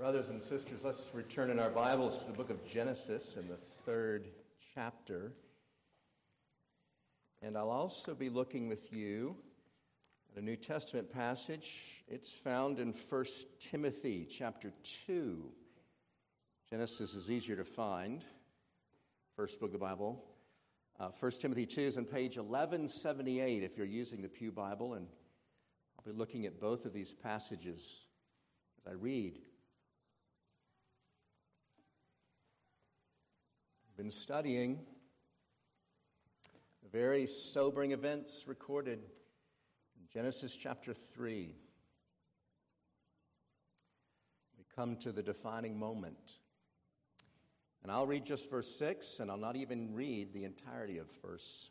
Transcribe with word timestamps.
Brothers 0.00 0.30
and 0.30 0.42
sisters, 0.42 0.82
let's 0.82 1.10
return 1.12 1.50
in 1.50 1.58
our 1.58 1.68
Bibles 1.68 2.24
to 2.24 2.30
the 2.30 2.36
book 2.38 2.48
of 2.48 2.64
Genesis 2.64 3.36
in 3.36 3.46
the 3.48 3.58
third 3.84 4.28
chapter. 4.74 5.34
And 7.42 7.54
I'll 7.54 7.68
also 7.68 8.14
be 8.14 8.30
looking 8.30 8.66
with 8.66 8.94
you 8.94 9.36
at 10.32 10.42
a 10.42 10.44
New 10.44 10.56
Testament 10.56 11.12
passage. 11.12 12.02
It's 12.08 12.34
found 12.34 12.78
in 12.78 12.94
1 12.94 13.24
Timothy 13.58 14.26
chapter 14.26 14.72
2. 15.06 15.44
Genesis 16.70 17.12
is 17.12 17.30
easier 17.30 17.56
to 17.56 17.66
find, 17.66 18.24
first 19.36 19.60
book 19.60 19.68
of 19.68 19.72
the 19.74 19.78
Bible. 19.78 20.24
Uh, 20.98 21.10
1 21.10 21.32
Timothy 21.32 21.66
2 21.66 21.80
is 21.82 21.98
on 21.98 22.06
page 22.06 22.38
1178 22.38 23.62
if 23.62 23.76
you're 23.76 23.86
using 23.86 24.22
the 24.22 24.30
Pew 24.30 24.50
Bible, 24.50 24.94
and 24.94 25.06
I'll 25.98 26.10
be 26.10 26.18
looking 26.18 26.46
at 26.46 26.58
both 26.58 26.86
of 26.86 26.94
these 26.94 27.12
passages 27.12 28.06
as 28.78 28.90
I 28.90 28.94
read. 28.94 29.38
Been 34.00 34.10
studying 34.10 34.78
the 36.82 36.88
very 36.88 37.26
sobering 37.26 37.92
events 37.92 38.44
recorded 38.46 38.98
in 38.98 40.06
Genesis 40.10 40.56
chapter 40.56 40.94
3. 40.94 41.54
We 44.56 44.64
come 44.74 44.96
to 45.00 45.12
the 45.12 45.22
defining 45.22 45.78
moment. 45.78 46.38
And 47.82 47.92
I'll 47.92 48.06
read 48.06 48.24
just 48.24 48.50
verse 48.50 48.74
6, 48.78 49.20
and 49.20 49.30
I'll 49.30 49.36
not 49.36 49.56
even 49.56 49.92
read 49.92 50.32
the 50.32 50.44
entirety 50.44 50.96
of 50.96 51.06
verse 51.20 51.68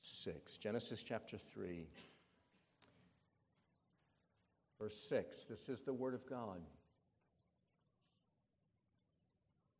6. 0.00 0.56
Genesis 0.56 1.02
chapter 1.02 1.36
3. 1.36 1.86
Verse 4.80 4.96
6 4.96 5.44
this 5.44 5.68
is 5.68 5.82
the 5.82 5.92
Word 5.92 6.14
of 6.14 6.24
God. 6.24 6.62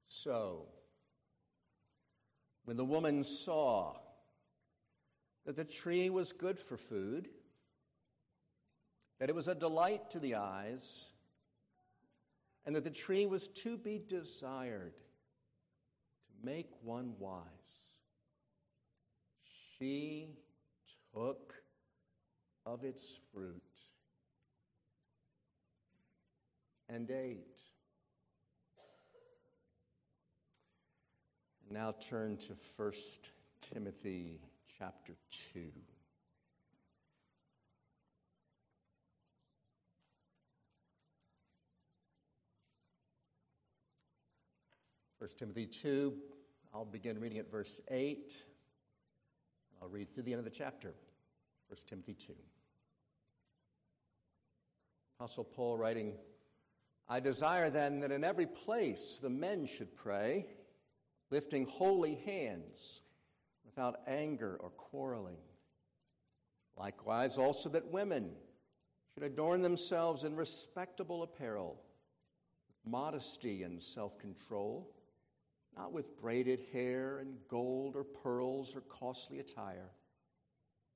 So, 0.06 0.67
when 2.65 2.77
the 2.77 2.84
woman 2.84 3.25
saw 3.25 3.95
that 5.45 5.57
the 5.57 5.65
tree 5.65 6.09
was 6.09 6.33
good 6.33 6.59
for 6.59 6.77
food, 6.77 7.29
that 9.19 9.29
it 9.29 9.34
was 9.34 9.48
a 9.48 9.55
delight 9.55 10.11
to 10.11 10.19
the 10.19 10.37
eyes, 10.37 11.12
and 12.67 12.75
that 12.75 12.84
the 12.84 12.91
tree 12.91 13.27
was 13.27 13.48
to 13.48 13.77
be 13.77 14.01
desired 14.09 14.95
to 16.27 16.47
make 16.47 16.71
one 16.83 17.15
wise, 17.19 17.43
she 19.78 20.28
took 21.15 21.55
of 22.65 22.84
its 22.84 23.21
fruit 23.33 23.62
and 26.89 27.11
ate. 27.11 27.61
Now 31.75 31.92
turn 32.08 32.36
to 32.36 32.53
1 32.77 32.92
Timothy 33.61 34.39
chapter 34.78 35.17
2. 35.53 35.58
First 45.19 45.36
Timothy 45.36 45.66
2, 45.66 46.14
I'll 46.72 46.84
begin 46.84 47.19
reading 47.19 47.39
at 47.39 47.50
verse 47.50 47.81
8. 47.91 48.41
I'll 49.83 49.88
read 49.88 50.14
through 50.14 50.22
the 50.22 50.33
end 50.33 50.38
of 50.38 50.44
the 50.44 50.53
chapter. 50.53 50.94
1 51.66 51.78
Timothy 51.88 52.14
2. 52.14 52.34
Apostle 55.19 55.42
Paul 55.42 55.77
writing 55.77 56.12
I 57.09 57.19
desire 57.19 57.69
then 57.69 57.98
that 58.00 58.12
in 58.12 58.22
every 58.22 58.47
place 58.47 59.19
the 59.20 59.28
men 59.28 59.66
should 59.66 59.97
pray, 59.97 60.47
lifting 61.30 61.67
holy 61.67 62.14
hands 62.27 63.03
without 63.64 64.00
anger 64.06 64.56
or 64.60 64.71
quarreling. 64.71 65.38
Likewise, 66.76 67.38
also 67.38 67.69
that 67.71 67.93
women 67.93 68.32
should 69.12 69.22
adorn 69.22 69.62
themselves 69.62 70.25
in 70.25 70.34
respectable 70.34 71.22
apparel, 71.22 71.81
with 72.69 72.93
modesty 72.93 73.62
and 73.62 73.82
self 73.82 74.19
control, 74.19 74.91
not 75.76 75.93
with 75.93 76.16
braided 76.21 76.60
hair 76.72 77.19
and 77.19 77.37
gold 77.49 77.97
or 77.97 78.04
pearls 78.04 78.75
or 78.75 78.81
costly 78.82 79.38
attire, 79.38 79.91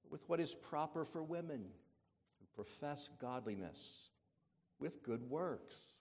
but 0.02 0.12
with 0.12 0.28
what 0.28 0.40
is 0.40 0.54
proper 0.54 1.04
for 1.04 1.22
women 1.22 1.64
who 2.40 2.46
profess 2.54 3.08
godliness 3.20 4.10
with 4.80 5.02
good 5.02 5.28
works. 5.28 6.00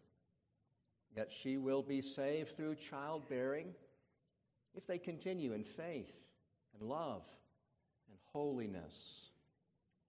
Yet 1.15 1.31
she 1.31 1.57
will 1.57 1.83
be 1.83 2.01
saved 2.01 2.55
through 2.55 2.75
childbearing 2.75 3.73
if 4.73 4.87
they 4.87 4.97
continue 4.97 5.53
in 5.53 5.63
faith 5.63 6.15
and 6.73 6.87
love 6.87 7.25
and 8.09 8.17
holiness 8.31 9.31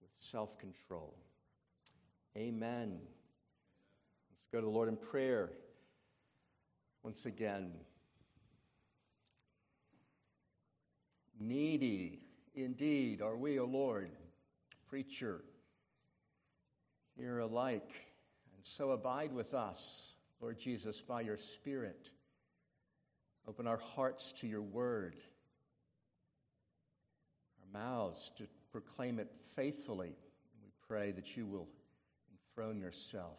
with 0.00 0.10
self 0.14 0.58
control. 0.58 1.16
Amen. 2.36 3.00
Let's 4.30 4.46
go 4.52 4.60
to 4.60 4.64
the 4.64 4.70
Lord 4.70 4.88
in 4.88 4.96
prayer 4.96 5.50
once 7.02 7.26
again. 7.26 7.72
Needy 11.40 12.20
indeed 12.54 13.20
are 13.20 13.36
we, 13.36 13.58
O 13.58 13.64
Lord, 13.64 14.10
preacher, 14.88 15.42
hear 17.16 17.40
alike, 17.40 17.90
and 18.54 18.64
so 18.64 18.92
abide 18.92 19.32
with 19.32 19.52
us 19.52 20.12
Lord 20.42 20.58
Jesus, 20.58 21.00
by 21.00 21.20
your 21.20 21.36
Spirit, 21.36 22.10
open 23.46 23.68
our 23.68 23.76
hearts 23.76 24.32
to 24.40 24.48
your 24.48 24.60
word, 24.60 25.14
our 27.60 27.80
mouths 27.80 28.32
to 28.38 28.48
proclaim 28.72 29.20
it 29.20 29.30
faithfully. 29.54 30.16
We 30.64 30.70
pray 30.88 31.12
that 31.12 31.36
you 31.36 31.46
will 31.46 31.68
enthrone 32.32 32.80
yourself 32.80 33.38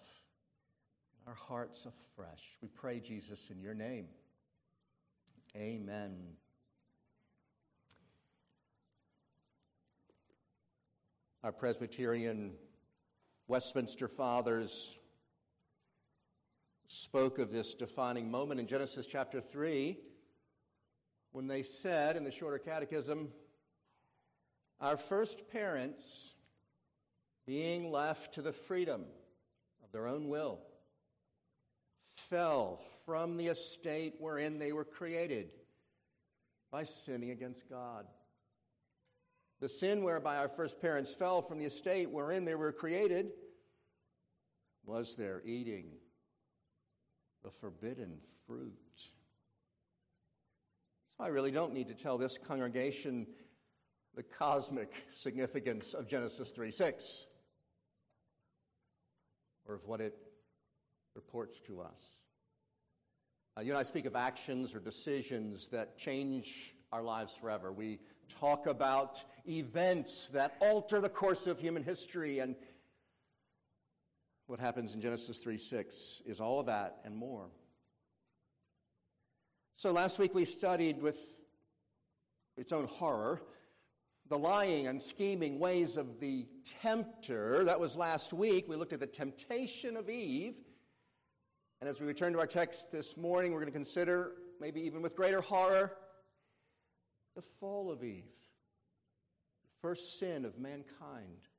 in 1.22 1.28
our 1.28 1.36
hearts 1.36 1.86
afresh. 1.86 2.58
We 2.62 2.70
pray, 2.70 3.02
Jesus, 3.02 3.50
in 3.50 3.62
your 3.62 3.74
name. 3.74 4.06
Amen. 5.58 6.16
Our 11.44 11.52
Presbyterian 11.52 12.54
Westminster 13.50 14.08
Fathers 14.08 14.98
spoke 16.88 17.40
of 17.40 17.52
this 17.52 17.74
defining 17.76 18.30
moment 18.30 18.60
in 18.60 18.68
Genesis 18.68 19.08
chapter 19.08 19.42
3 19.42 19.98
when 21.32 21.48
they 21.48 21.64
said 21.64 22.16
in 22.16 22.24
the 22.24 22.32
shorter 22.32 22.60
catechism, 22.60 23.30
Our 24.80 24.98
first 24.98 25.50
parents, 25.52 26.36
being 27.46 27.92
left 27.92 28.36
to 28.36 28.42
the 28.42 28.54
freedom 28.54 29.06
of 29.84 29.92
their 29.92 30.08
own 30.08 30.30
will, 30.30 30.60
fell 32.14 32.80
from 33.06 33.38
the 33.38 33.48
estate 33.48 34.16
wherein 34.20 34.60
they 34.60 34.72
were 34.72 34.86
created 34.86 35.52
by 36.72 36.84
sinning 36.84 37.32
against 37.32 37.70
God. 37.70 38.06
The 39.60 39.70
sin 39.70 40.04
whereby 40.04 40.38
our 40.38 40.50
first 40.50 40.82
parents 40.82 41.12
fell 41.12 41.42
from 41.42 41.58
the 41.58 41.66
estate 41.66 42.10
wherein 42.10 42.46
they 42.46 42.56
were 42.56 42.72
created 42.72 43.32
was 44.86 45.16
their 45.16 45.42
eating 45.46 45.94
the 47.44 47.52
forbidden 47.52 48.20
fruit. 48.48 48.74
So 51.18 51.24
I 51.24 51.28
really 51.28 51.52
don't 51.52 51.74
need 51.74 51.90
to 51.90 51.94
tell 51.94 52.18
this 52.18 52.38
congregation 52.38 53.28
the 54.16 54.24
cosmic 54.24 54.94
significance 55.10 55.94
of 55.94 56.08
Genesis 56.08 56.52
3 56.52 56.72
6 56.72 57.26
or 59.66 59.76
of 59.76 59.86
what 59.86 60.02
it 60.02 60.16
reports 61.16 61.62
to 61.62 61.82
us. 61.82 62.24
Uh, 63.58 63.62
you 63.62 63.72
know, 63.72 63.80
I 63.80 63.84
speak 63.84 64.06
of 64.06 64.16
actions 64.16 64.74
or 64.74 64.80
decisions 64.80 65.68
that 65.70 65.98
change 65.98 66.74
our 66.92 67.04
lives 67.04 67.36
forever. 67.36 67.72
We 67.72 68.00
talk 68.40 68.68
about 68.68 69.24
events 69.48 70.30
that 70.30 70.56
alter 70.60 71.00
the 71.00 71.10
course 71.10 71.48
of 71.48 71.60
human 71.60 71.84
history 71.84 72.40
and 72.40 72.56
what 74.48 74.60
happens 74.60 74.96
in 74.96 75.02
Genesis 75.02 75.40
3 75.40 75.58
6 75.58 76.22
is 76.26 76.40
all 76.40 76.60
of 76.60 76.68
that 76.68 77.00
and 77.06 77.16
more. 77.16 77.50
So 79.76 79.92
last 79.92 80.20
week 80.20 80.36
we 80.36 80.46
studied 80.46 81.02
with 81.02 81.18
its 82.58 82.72
own 82.72 82.86
horror 82.86 83.42
the 84.30 84.38
lying 84.38 84.88
and 84.88 85.02
scheming 85.02 85.60
ways 85.60 85.98
of 85.98 86.20
the 86.20 86.48
tempter. 86.82 87.66
That 87.66 87.80
was 87.80 87.96
last 87.96 88.34
week. 88.34 88.68
We 88.68 88.76
looked 88.76 88.94
at 88.94 89.00
the 89.00 89.08
temptation 89.08 89.98
of 89.98 90.10
Eve. 90.10 90.56
And 91.82 91.90
as 91.90 92.00
we 92.00 92.08
return 92.08 92.34
to 92.34 92.40
our 92.40 92.48
text 92.48 92.92
this 92.92 93.18
morning, 93.18 93.52
we're 93.52 93.60
going 93.60 93.72
to 93.72 93.78
consider, 93.78 94.32
maybe 94.60 94.82
even 94.82 95.02
with 95.02 95.16
greater 95.16 95.42
horror, 95.42 95.96
the 97.36 97.42
fall 97.42 97.92
of 97.92 98.04
Eve, 98.04 98.24
the 98.24 99.82
first 99.82 100.18
sin 100.18 100.46
of 100.46 100.58
mankind. 100.58 101.50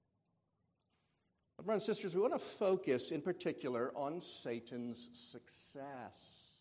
Brothers 1.63 1.89
and 1.89 1.97
sisters, 1.97 2.15
we 2.15 2.21
want 2.21 2.35
to 2.35 2.39
focus 2.39 3.11
in 3.11 3.23
particular 3.23 3.91
on 3.95 4.21
Satan's 4.21 5.09
success 5.13 6.61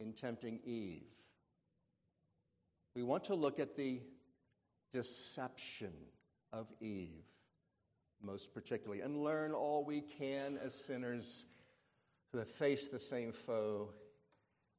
in 0.00 0.12
tempting 0.14 0.60
Eve. 0.64 1.12
We 2.94 3.02
want 3.02 3.24
to 3.24 3.34
look 3.34 3.60
at 3.60 3.76
the 3.76 4.00
deception 4.92 5.92
of 6.52 6.72
Eve, 6.80 7.26
most 8.22 8.54
particularly, 8.54 9.02
and 9.02 9.22
learn 9.22 9.52
all 9.52 9.84
we 9.84 10.00
can 10.00 10.56
as 10.56 10.72
sinners 10.72 11.44
who 12.32 12.38
have 12.38 12.48
faced 12.48 12.92
the 12.92 12.98
same 12.98 13.32
foe 13.32 13.90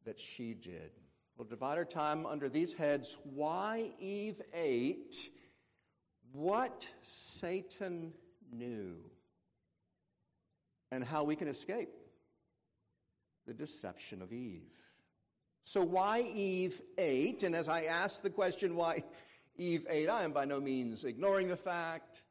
that 0.05 0.19
she 0.19 0.55
did. 0.55 0.91
We'll 1.37 1.47
divide 1.47 1.77
our 1.77 1.85
time 1.85 2.25
under 2.25 2.49
these 2.49 2.73
heads 2.73 3.17
why 3.23 3.91
Eve 3.99 4.41
ate, 4.53 5.29
what 6.31 6.87
Satan 7.01 8.13
knew, 8.51 8.95
and 10.91 11.03
how 11.03 11.23
we 11.23 11.35
can 11.35 11.47
escape 11.47 11.89
the 13.45 13.53
deception 13.53 14.21
of 14.21 14.31
Eve. 14.31 14.73
So, 15.63 15.83
why 15.83 16.21
Eve 16.21 16.81
ate? 16.97 17.43
And 17.43 17.55
as 17.55 17.67
I 17.67 17.83
ask 17.83 18.21
the 18.21 18.29
question 18.29 18.75
why 18.75 19.03
Eve 19.57 19.85
ate, 19.89 20.09
I 20.09 20.23
am 20.23 20.31
by 20.31 20.45
no 20.45 20.59
means 20.59 21.03
ignoring 21.03 21.47
the 21.47 21.57
fact 21.57 22.23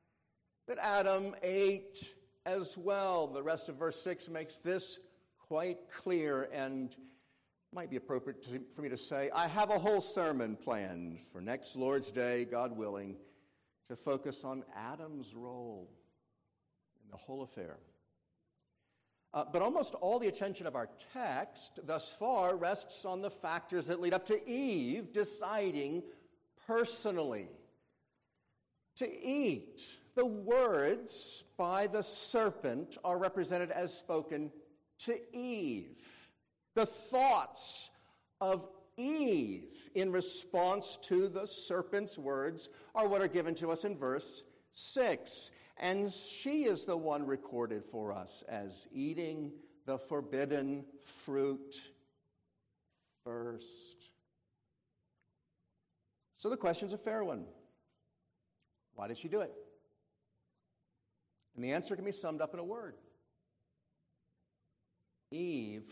that 0.69 0.79
Adam 0.79 1.35
ate 1.43 2.09
as 2.45 2.79
well. 2.79 3.27
The 3.27 3.43
rest 3.43 3.69
of 3.69 3.77
verse 3.77 4.01
6 4.03 4.29
makes 4.31 4.57
this 4.59 4.99
quite 5.49 5.91
clear 5.91 6.49
and 6.53 6.95
might 7.73 7.91
be 7.91 7.97
appropriate 7.97 8.45
for 8.75 8.83
me 8.83 8.89
to 8.89 8.97
say 8.97 9.31
I 9.35 9.49
have 9.49 9.71
a 9.71 9.79
whole 9.79 10.01
sermon 10.01 10.57
planned 10.57 11.19
for 11.33 11.41
next 11.41 11.77
Lord's 11.77 12.11
Day, 12.11 12.45
God 12.45 12.77
willing, 12.77 13.17
to 13.89 13.97
focus 13.97 14.45
on 14.45 14.65
Adam's 14.75 15.35
role 15.35 15.91
in 17.05 17.11
the 17.11 17.17
whole 17.17 17.43
affair. 17.43 17.77
Uh, 19.35 19.45
but 19.53 19.61
almost 19.61 19.95
all 19.97 20.19
the 20.19 20.29
attention 20.29 20.67
of 20.67 20.75
our 20.75 20.89
text 21.13 21.81
thus 21.87 22.13
far 22.13 22.57
rests 22.57 23.05
on 23.05 23.21
the 23.21 23.31
factors 23.31 23.89
that 23.89 24.01
lead 24.01 24.15
up 24.15 24.25
to 24.25 24.49
Eve 24.49 25.13
deciding 25.13 26.03
personally 26.67 27.49
to 28.97 29.23
eat. 29.23 29.83
The 30.15 30.25
words 30.25 31.45
by 31.59 31.87
the 31.87 32.03
serpent 32.03 32.97
are 33.05 33.19
represented 33.19 33.71
as 33.71 33.93
spoken 33.93 34.51
to 35.01 35.19
Eve. 35.37 36.01
The 36.75 36.87
thoughts 36.87 37.91
of 38.41 38.67
Eve 38.97 39.91
in 39.95 40.11
response 40.11 40.99
to 41.03 41.29
the 41.29 41.47
serpent's 41.47 42.17
words 42.17 42.69
are 42.95 43.09
what 43.09 43.21
are 43.21 43.29
given 43.29 43.55
to 43.57 43.71
us 43.71 43.85
in 43.85 43.97
verse 43.97 44.43
6. 44.73 45.51
And 45.79 46.11
she 46.11 46.65
is 46.65 46.85
the 46.85 46.97
one 46.97 47.27
recorded 47.27 47.85
for 47.85 48.13
us 48.13 48.43
as 48.49 48.89
eating 48.93 49.53
the 49.85 49.99
forbidden 49.99 50.85
fruit 51.03 51.77
first. 53.25 54.11
So 56.35 56.49
the 56.49 56.57
question's 56.57 56.93
a 56.93 56.99
fair 56.99 57.23
one. 57.25 57.45
Why 58.95 59.09
did 59.09 59.19
she 59.19 59.29
do 59.29 59.41
it? 59.41 59.53
And 61.55 61.65
the 61.65 61.73
answer 61.73 61.97
can 61.97 62.05
be 62.05 62.13
summed 62.13 62.41
up 62.41 62.55
in 62.55 62.61
a 62.61 62.65
word 62.65 62.95
Eve 65.31 65.87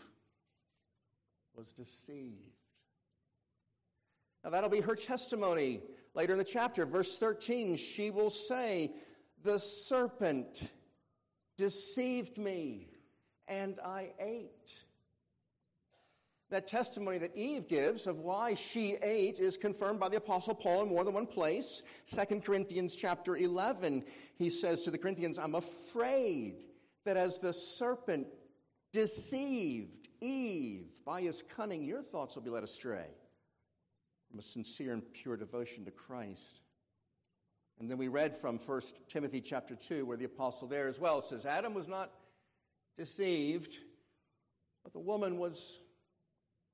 was 1.55 1.71
deceived. 1.71 2.54
Now, 4.45 4.51
that'll 4.51 4.69
be 4.69 4.81
her 4.81 4.95
testimony 4.95 5.81
later 6.13 6.33
in 6.33 6.37
the 6.37 6.45
chapter. 6.45 6.85
Verse 6.85 7.17
13, 7.17 7.77
she 7.77 8.11
will 8.11 8.29
say, 8.29 8.91
the 9.43 9.57
serpent 9.57 10.69
deceived 11.57 12.37
me, 12.37 12.91
and 13.47 13.79
I 13.83 14.11
ate. 14.19 14.83
That 16.51 16.67
testimony 16.67 17.17
that 17.17 17.35
Eve 17.35 17.67
gives 17.67 18.05
of 18.05 18.19
why 18.19 18.53
she 18.53 18.97
ate 19.01 19.39
is 19.39 19.57
confirmed 19.57 19.99
by 19.99 20.09
the 20.09 20.17
apostle 20.17 20.53
Paul 20.53 20.83
in 20.83 20.89
more 20.89 21.03
than 21.03 21.15
one 21.15 21.25
place. 21.25 21.81
2 22.13 22.41
Corinthians 22.41 22.95
chapter 22.95 23.35
11, 23.35 24.03
he 24.37 24.51
says 24.51 24.83
to 24.83 24.91
the 24.91 24.97
Corinthians, 24.99 25.39
I'm 25.39 25.55
afraid 25.55 26.65
that 27.03 27.17
as 27.17 27.39
the 27.39 27.51
serpent 27.51 28.27
deceived 28.93 30.07
Eve 30.21 30.85
by 31.03 31.21
his 31.21 31.41
cunning, 31.41 31.83
your 31.83 32.03
thoughts 32.03 32.35
will 32.35 32.43
be 32.43 32.51
led 32.51 32.63
astray 32.63 33.07
from 34.35 34.39
a 34.41 34.43
sincere 34.43 34.91
and 34.91 35.13
pure 35.13 35.37
devotion 35.37 35.85
to 35.85 35.91
Christ. 35.91 36.59
And 37.79 37.89
then 37.89 37.97
we 37.97 38.09
read 38.09 38.35
from 38.35 38.59
1 38.59 38.81
Timothy 39.07 39.39
chapter 39.39 39.77
2, 39.77 40.05
where 40.05 40.17
the 40.17 40.25
apostle 40.25 40.67
there 40.67 40.89
as 40.89 40.99
well 40.99 41.21
says, 41.21 41.45
Adam 41.45 41.73
was 41.73 41.87
not 41.87 42.11
deceived, 42.97 43.79
but 44.83 44.91
the 44.91 44.99
woman 44.99 45.37
was 45.37 45.79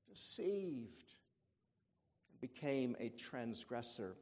deceived 0.08 1.14
and 2.32 2.40
became 2.40 2.96
a 2.98 3.10
transgressor. 3.10 4.16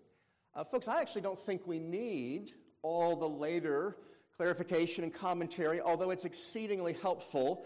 Uh, 0.54 0.62
folks, 0.62 0.86
I 0.86 1.00
actually 1.00 1.22
don't 1.22 1.40
think 1.40 1.66
we 1.66 1.78
need 1.78 2.52
all 2.82 3.16
the 3.16 3.28
later 3.28 3.96
clarification 4.36 5.02
and 5.02 5.14
commentary, 5.14 5.80
although 5.80 6.10
it's 6.10 6.26
exceedingly 6.26 6.92
helpful. 6.92 7.64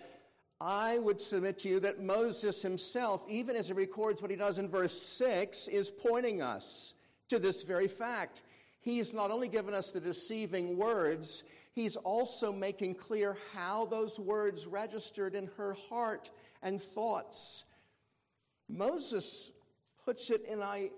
I 0.67 0.99
would 0.99 1.21
submit 1.21 1.59
to 1.59 1.69
you 1.69 1.81
that 1.81 2.03
Moses 2.03 2.63
himself, 2.63 3.23
even 3.29 3.55
as 3.55 3.67
he 3.67 3.75
records 3.75 4.23
what 4.23 4.31
he 4.31 4.37
does 4.37 4.59
in 4.59 4.67
verse 4.67 4.99
6, 4.99 5.69
is 5.69 5.91
pointing 5.91 6.41
us 6.41 6.95
to 7.29 7.39
this 7.39 7.65
very 7.65 7.87
fact. 7.87 8.41
He's 8.81 9.13
not 9.13 9.31
only 9.31 9.49
given 9.49 9.75
us 9.75 9.91
the 9.91 10.01
deceiving 10.01 10.79
words, 10.79 11.43
he's 11.75 11.97
also 11.97 12.51
making 12.51 12.95
clear 12.95 13.37
how 13.53 13.85
those 13.85 14.19
words 14.19 14.67
registered 14.67 15.35
in 15.35 15.51
her 15.59 15.75
heart 15.91 16.31
and 16.63 16.81
thoughts. 16.81 17.65
Moses 18.67 19.53
puts 20.03 20.31
it 20.31 20.47
in, 20.47 20.63
I 20.63 20.93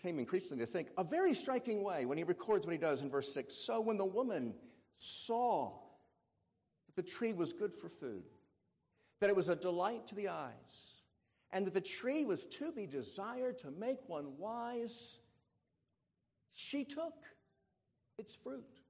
came 0.00 0.20
increasingly 0.20 0.64
to 0.64 0.70
think, 0.70 0.90
a 0.96 1.02
very 1.02 1.34
striking 1.34 1.82
way 1.82 2.06
when 2.06 2.18
he 2.18 2.24
records 2.24 2.66
what 2.66 2.72
he 2.72 2.78
does 2.78 3.02
in 3.02 3.10
verse 3.10 3.34
6. 3.34 3.52
So 3.52 3.80
when 3.80 3.96
the 3.96 4.04
woman 4.04 4.54
saw 4.96 5.72
that 6.86 6.94
the 6.94 7.10
tree 7.10 7.32
was 7.32 7.52
good 7.52 7.74
for 7.74 7.88
food, 7.88 8.22
that 9.22 9.30
it 9.30 9.36
was 9.36 9.48
a 9.48 9.54
delight 9.54 10.04
to 10.08 10.16
the 10.16 10.28
eyes, 10.28 11.04
and 11.52 11.64
that 11.64 11.74
the 11.74 11.80
tree 11.80 12.24
was 12.24 12.44
to 12.44 12.72
be 12.72 12.88
desired 12.88 13.56
to 13.56 13.70
make 13.70 14.00
one 14.08 14.36
wise, 14.36 15.20
she 16.52 16.84
took 16.84 17.14
its 18.18 18.34
fruit 18.34 18.80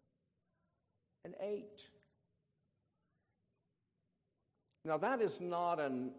and 1.23 1.35
ate. 1.39 1.91
Now, 4.87 4.97
that 4.97 5.21
is 5.21 5.39
not 5.39 5.79
an, 5.79 6.13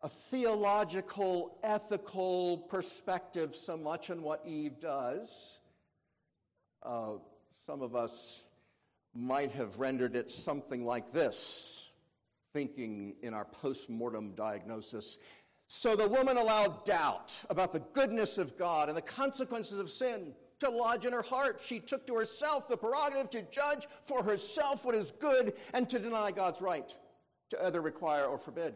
a 0.00 0.08
theological, 0.08 1.58
ethical 1.64 2.58
perspective 2.58 3.56
so 3.56 3.76
much 3.76 4.10
on 4.10 4.22
what 4.22 4.46
Eve 4.46 4.78
does. 4.78 5.58
Uh, 6.84 7.14
some 7.66 7.82
of 7.82 7.96
us 7.96 8.46
might 9.12 9.50
have 9.50 9.80
rendered 9.80 10.14
it 10.14 10.30
something 10.30 10.84
like 10.84 11.10
this, 11.10 11.79
thinking 12.52 13.14
in 13.22 13.34
our 13.34 13.44
post 13.44 13.90
mortem 13.90 14.32
diagnosis. 14.34 15.18
So 15.66 15.94
the 15.94 16.08
woman 16.08 16.36
allowed 16.36 16.84
doubt 16.84 17.44
about 17.48 17.72
the 17.72 17.80
goodness 17.92 18.38
of 18.38 18.58
God 18.58 18.88
and 18.88 18.96
the 18.96 19.02
consequences 19.02 19.78
of 19.78 19.90
sin 19.90 20.34
to 20.58 20.68
lodge 20.68 21.06
in 21.06 21.12
her 21.12 21.22
heart. 21.22 21.60
She 21.64 21.78
took 21.78 22.06
to 22.06 22.14
herself 22.14 22.68
the 22.68 22.76
prerogative 22.76 23.30
to 23.30 23.42
judge 23.42 23.86
for 24.02 24.22
herself 24.22 24.84
what 24.84 24.94
is 24.94 25.10
good 25.12 25.54
and 25.72 25.88
to 25.88 25.98
deny 25.98 26.32
God's 26.32 26.60
right 26.60 26.94
to 27.50 27.66
either 27.66 27.80
require 27.80 28.24
or 28.24 28.38
forbid. 28.38 28.74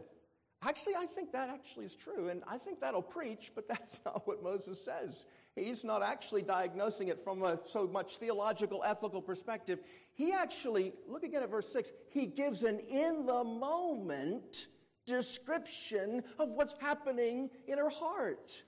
Actually, 0.66 0.94
I 0.96 1.06
think 1.06 1.32
that 1.32 1.50
actually 1.50 1.84
is 1.84 1.94
true, 1.94 2.28
and 2.28 2.42
I 2.46 2.56
think 2.56 2.80
that'll 2.80 3.02
preach, 3.02 3.52
but 3.54 3.68
that's 3.68 4.00
not 4.04 4.26
what 4.26 4.42
Moses 4.42 4.82
says. 4.82 5.26
He's 5.54 5.84
not 5.84 6.02
actually 6.02 6.42
diagnosing 6.42 7.08
it 7.08 7.20
from 7.20 7.42
a 7.42 7.62
so 7.62 7.86
much 7.86 8.16
theological, 8.16 8.82
ethical 8.84 9.22
perspective. 9.22 9.80
He 10.14 10.32
actually, 10.32 10.92
look 11.06 11.22
again 11.22 11.42
at 11.42 11.50
verse 11.50 11.72
6, 11.72 11.92
he 12.10 12.26
gives 12.26 12.62
an 12.62 12.80
in 12.80 13.26
the 13.26 13.44
moment 13.44 14.68
description 15.06 16.22
of 16.38 16.50
what's 16.52 16.74
happening 16.80 17.50
in 17.66 17.78
her 17.78 17.90
heart 17.90 18.64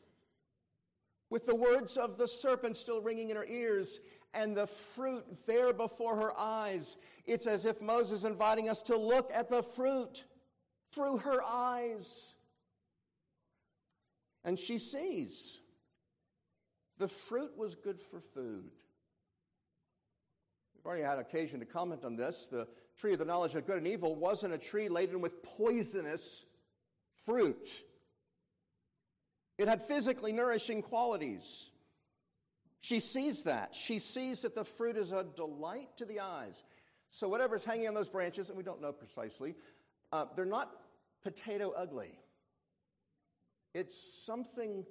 with 1.30 1.46
the 1.46 1.54
words 1.54 1.96
of 1.96 2.18
the 2.18 2.28
serpent 2.28 2.76
still 2.76 3.00
ringing 3.00 3.30
in 3.30 3.36
her 3.36 3.46
ears 3.46 4.00
and 4.34 4.56
the 4.56 4.66
fruit 4.66 5.24
there 5.46 5.72
before 5.72 6.14
her 6.14 6.38
eyes. 6.38 6.98
It's 7.24 7.46
as 7.46 7.64
if 7.64 7.80
Moses 7.80 8.24
inviting 8.24 8.68
us 8.68 8.82
to 8.82 8.96
look 8.96 9.30
at 9.32 9.48
the 9.48 9.62
fruit 9.62 10.24
through 10.92 11.18
her 11.18 11.42
eyes. 11.42 12.34
And 14.44 14.58
she 14.58 14.78
sees 14.78 15.60
the 16.98 17.08
fruit 17.08 17.56
was 17.56 17.74
good 17.74 18.00
for 18.00 18.20
food. 18.20 18.70
We've 20.74 20.86
already 20.86 21.02
had 21.02 21.18
occasion 21.18 21.60
to 21.60 21.66
comment 21.66 22.04
on 22.04 22.16
this. 22.16 22.46
The 22.46 22.68
tree 22.96 23.12
of 23.12 23.18
the 23.18 23.24
knowledge 23.24 23.54
of 23.54 23.66
good 23.66 23.78
and 23.78 23.86
evil 23.86 24.14
wasn't 24.14 24.54
a 24.54 24.58
tree 24.58 24.88
laden 24.88 25.20
with 25.20 25.42
poisonous 25.42 26.44
fruit, 27.24 27.82
it 29.58 29.68
had 29.68 29.82
physically 29.82 30.32
nourishing 30.32 30.82
qualities. 30.82 31.70
She 32.82 33.00
sees 33.00 33.44
that. 33.44 33.74
She 33.74 33.98
sees 33.98 34.42
that 34.42 34.54
the 34.54 34.64
fruit 34.64 34.96
is 34.96 35.10
a 35.10 35.24
delight 35.24 35.96
to 35.96 36.04
the 36.04 36.20
eyes. 36.20 36.62
So, 37.10 37.28
whatever's 37.28 37.64
hanging 37.64 37.88
on 37.88 37.94
those 37.94 38.08
branches, 38.08 38.48
and 38.48 38.56
we 38.56 38.62
don't 38.62 38.80
know 38.80 38.92
precisely, 38.92 39.56
uh, 40.16 40.26
they're 40.34 40.44
not 40.44 40.70
potato 41.22 41.72
ugly. 41.76 42.18
It's 43.74 44.24
something 44.24 44.86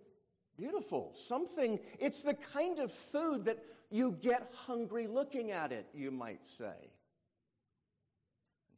beautiful, 0.55 1.13
something, 1.15 1.79
it's 1.99 2.21
the 2.21 2.35
kind 2.35 2.79
of 2.79 2.91
food 2.91 3.45
that 3.45 3.57
you 3.89 4.11
get 4.21 4.51
hungry 4.53 5.07
looking 5.07 5.51
at 5.51 5.71
it, 5.71 5.87
you 5.93 6.11
might 6.11 6.45
say. 6.45 6.91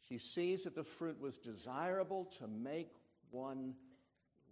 She 0.08 0.18
sees 0.18 0.64
that 0.64 0.76
the 0.76 0.86
fruit 0.86 1.20
was 1.20 1.38
desirable 1.38 2.26
to 2.40 2.48
make 2.48 2.92
one 3.30 3.74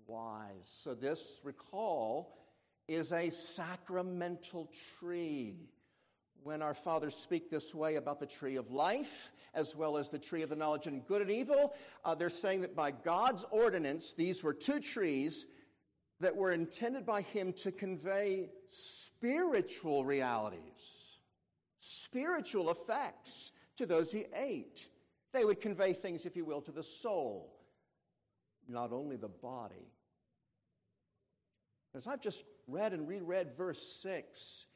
wise. 0.06 0.64
So, 0.64 0.94
this, 0.94 1.40
recall, 1.46 2.38
is 2.90 3.14
a 3.14 3.30
sacramental 3.30 4.70
tree. 5.00 5.70
When 6.46 6.62
our 6.62 6.76
fathers 6.76 7.16
speak 7.16 7.50
this 7.50 7.74
way 7.74 7.96
about 7.96 8.20
the 8.20 8.28
tree 8.28 8.58
of 8.58 8.70
life, 8.70 9.32
as 9.56 9.76
well 9.76 9.98
as 9.98 10.10
the 10.10 10.20
tree 10.20 10.44
of 10.44 10.50
the 10.50 10.56
knowledge 10.56 10.86
of 10.86 11.08
good 11.08 11.24
and 11.24 11.32
evil, 11.32 11.74
uh, 12.04 12.14
they're 12.14 12.30
saying 12.30 12.62
that 12.62 12.76
by 12.76 12.92
God's 12.92 13.44
ordinance, 13.50 14.14
these 14.14 14.44
were 14.44 14.54
two 14.54 14.80
trees 14.80 15.48
that 16.20 16.36
were 16.36 16.52
intended 16.52 17.04
by 17.04 17.24
Him 17.24 17.52
to 17.64 17.72
convey 17.72 18.52
spiritual 18.68 20.06
realities, 20.06 21.18
spiritual 21.80 22.70
effects 22.70 23.52
to 23.78 23.88
those 23.88 24.12
He 24.12 24.26
ate. 24.36 24.88
They 25.34 25.46
would 25.46 25.60
convey 25.60 25.94
things, 25.94 26.28
if 26.28 26.36
you 26.36 26.46
will, 26.46 26.62
to 26.62 26.72
the 26.72 26.84
soul, 26.84 27.58
not 28.68 28.94
only 28.94 29.16
the 29.16 29.30
body. 29.30 29.92
As 31.96 32.06
I've 32.06 32.22
just 32.22 32.44
read 32.68 32.94
and 32.94 33.08
reread 33.08 33.58
verse 33.58 33.82
6, 34.04 34.68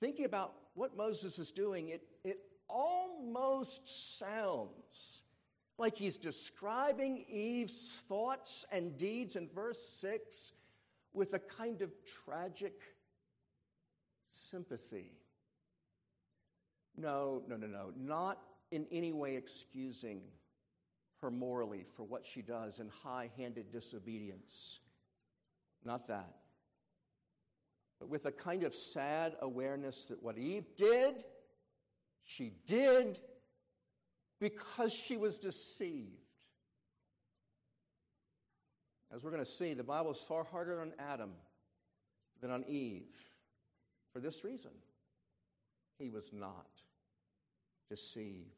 thinking 0.00 0.24
about 0.24 0.54
what 0.78 0.96
Moses 0.96 1.38
is 1.40 1.50
doing, 1.50 1.88
it, 1.88 2.02
it 2.24 2.38
almost 2.68 4.18
sounds 4.18 5.22
like 5.76 5.96
he's 5.96 6.16
describing 6.16 7.24
Eve's 7.28 8.02
thoughts 8.08 8.64
and 8.70 8.96
deeds 8.96 9.34
in 9.34 9.48
verse 9.48 9.82
6 10.00 10.52
with 11.12 11.34
a 11.34 11.40
kind 11.40 11.82
of 11.82 11.90
tragic 12.24 12.80
sympathy. 14.28 15.12
No, 16.96 17.42
no, 17.48 17.56
no, 17.56 17.66
no. 17.66 17.92
Not 17.96 18.38
in 18.70 18.86
any 18.92 19.12
way 19.12 19.36
excusing 19.36 20.20
her 21.20 21.30
morally 21.30 21.82
for 21.82 22.04
what 22.04 22.24
she 22.24 22.40
does 22.40 22.78
in 22.78 22.88
high 23.02 23.30
handed 23.36 23.72
disobedience. 23.72 24.78
Not 25.84 26.06
that 26.06 26.34
with 28.06 28.26
a 28.26 28.32
kind 28.32 28.62
of 28.62 28.74
sad 28.74 29.36
awareness 29.40 30.06
that 30.06 30.22
what 30.22 30.38
Eve 30.38 30.66
did, 30.76 31.24
she 32.22 32.52
did 32.66 33.18
because 34.40 34.92
she 34.92 35.16
was 35.16 35.38
deceived. 35.38 36.12
As 39.12 39.24
we're 39.24 39.30
going 39.30 39.44
to 39.44 39.50
see, 39.50 39.74
the 39.74 39.82
Bible 39.82 40.10
is 40.10 40.18
far 40.18 40.44
harder 40.44 40.80
on 40.80 40.92
Adam 40.98 41.30
than 42.40 42.50
on 42.50 42.64
Eve 42.68 43.14
for 44.12 44.20
this 44.20 44.44
reason 44.44 44.70
he 45.98 46.08
was 46.08 46.32
not 46.32 46.82
deceived. 47.88 48.54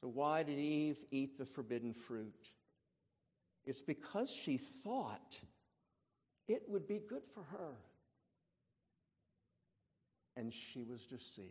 So, 0.00 0.08
why 0.08 0.42
did 0.42 0.58
Eve 0.58 1.04
eat 1.10 1.38
the 1.38 1.44
forbidden 1.44 1.92
fruit? 1.92 2.52
It's 3.64 3.82
because 3.82 4.30
she 4.30 4.58
thought 4.58 5.40
it 6.48 6.62
would 6.68 6.86
be 6.86 6.98
good 6.98 7.24
for 7.24 7.42
her. 7.52 7.74
And 10.36 10.52
she 10.52 10.82
was 10.82 11.06
deceived. 11.06 11.48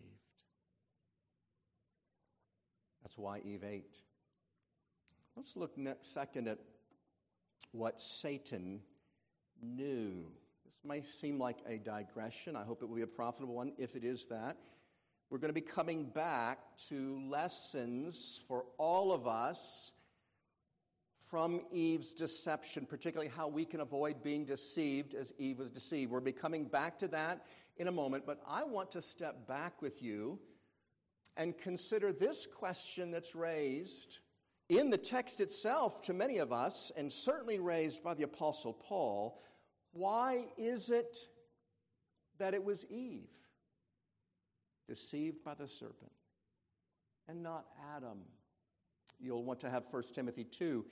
That's 3.02 3.18
why 3.18 3.40
Eve 3.44 3.64
ate. 3.64 4.02
Let's 5.36 5.56
look 5.56 5.78
next 5.78 6.14
second 6.14 6.48
at 6.48 6.60
what 7.72 8.00
Satan 8.00 8.82
knew. 9.62 10.26
This 10.66 10.80
may 10.84 11.02
seem 11.02 11.40
like 11.40 11.58
a 11.68 11.78
digression. 11.78 12.56
I 12.56 12.64
hope 12.64 12.82
it 12.82 12.90
will 12.90 12.96
be 12.96 13.02
a 13.02 13.08
profitable 13.08 13.56
one 13.56 13.74
if 13.78 13.96
it 13.96 14.04
is 14.04 14.26
that. 14.28 14.58
We're 15.30 15.40
going 15.40 15.50
to 15.50 15.54
be 15.54 15.62
coming 15.62 16.06
back 16.06 16.60
to 16.90 17.20
lessons 17.30 18.40
for 18.48 18.66
all 18.78 19.12
of 19.12 19.26
us 19.28 19.94
from 21.34 21.62
Eve's 21.72 22.14
deception, 22.14 22.86
particularly 22.86 23.32
how 23.36 23.48
we 23.48 23.66
can 23.66 23.80
avoid 23.80 24.22
being 24.22 24.46
deceived 24.46 25.16
as 25.16 25.34
Eve 25.40 25.58
was 25.58 25.72
deceived. 25.72 26.12
We'll 26.12 26.22
be 26.22 26.32
coming 26.32 26.66
back 26.66 27.00
to 27.00 27.08
that 27.08 27.48
in 27.78 27.88
a 27.88 27.92
moment, 27.92 28.28
but 28.28 28.40
I 28.48 28.64
want 28.64 28.92
to 28.92 29.02
step 29.02 29.48
back 29.48 29.82
with 29.82 30.04
you 30.04 30.38
and 31.36 31.58
consider 31.58 32.14
this 32.14 32.46
question 32.46 33.10
that's 33.10 33.34
raised 33.34 34.20
in 34.70 34.92
the 34.92 34.98
text 34.98 35.42
itself 35.42 36.06
to 36.06 36.14
many 36.14 36.38
of 36.38 36.54
us, 36.54 36.92
and 36.96 37.12
certainly 37.12 37.58
raised 37.58 38.04
by 38.04 38.14
the 38.14 38.26
Apostle 38.26 38.74
Paul. 38.74 39.42
Why 39.92 40.46
is 40.56 40.92
it 40.92 41.18
that 42.38 42.54
it 42.54 42.64
was 42.64 42.86
Eve 42.92 43.32
deceived 44.88 45.44
by 45.44 45.56
the 45.56 45.68
serpent 45.68 46.12
and 47.28 47.42
not 47.42 47.66
Adam? 47.96 48.20
You'll 49.20 49.44
want 49.44 49.62
to 49.62 49.72
have 49.72 49.86
1 49.90 50.04
Timothy 50.14 50.44
2 50.44 50.86